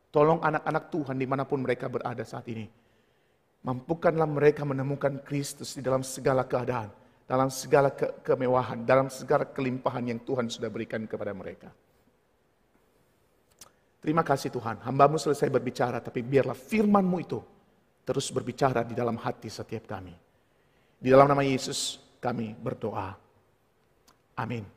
tolong 0.09 0.41
anak-anak 0.41 0.89
Tuhan 0.89 1.19
di 1.19 1.27
mana 1.27 1.43
pun 1.45 1.61
mereka 1.61 1.85
berada 1.85 2.25
saat 2.25 2.49
ini 2.49 2.65
Mampukanlah 3.65 4.29
mereka 4.29 4.61
menemukan 4.61 5.25
Kristus 5.25 5.73
di 5.73 5.81
dalam 5.81 6.05
segala 6.05 6.45
keadaan, 6.45 6.93
dalam 7.25 7.49
segala 7.49 7.89
ke 7.89 8.21
kemewahan, 8.21 8.85
dalam 8.85 9.09
segala 9.09 9.49
kelimpahan 9.49 10.05
yang 10.13 10.21
Tuhan 10.21 10.45
sudah 10.45 10.69
berikan 10.69 11.09
kepada 11.09 11.33
mereka. 11.33 11.73
Terima 14.05 14.21
kasih 14.21 14.53
Tuhan, 14.53 14.85
hambamu 14.85 15.17
selesai 15.17 15.49
berbicara, 15.49 15.97
tapi 15.97 16.21
biarlah 16.21 16.53
firmanmu 16.53 17.17
itu 17.17 17.41
terus 18.05 18.29
berbicara 18.29 18.85
di 18.85 18.93
dalam 18.93 19.17
hati 19.17 19.49
setiap 19.49 19.89
kami. 19.89 20.13
Di 21.01 21.09
dalam 21.09 21.25
nama 21.25 21.41
Yesus 21.41 21.97
kami 22.21 22.53
berdoa. 22.53 23.17
Amin. 24.37 24.74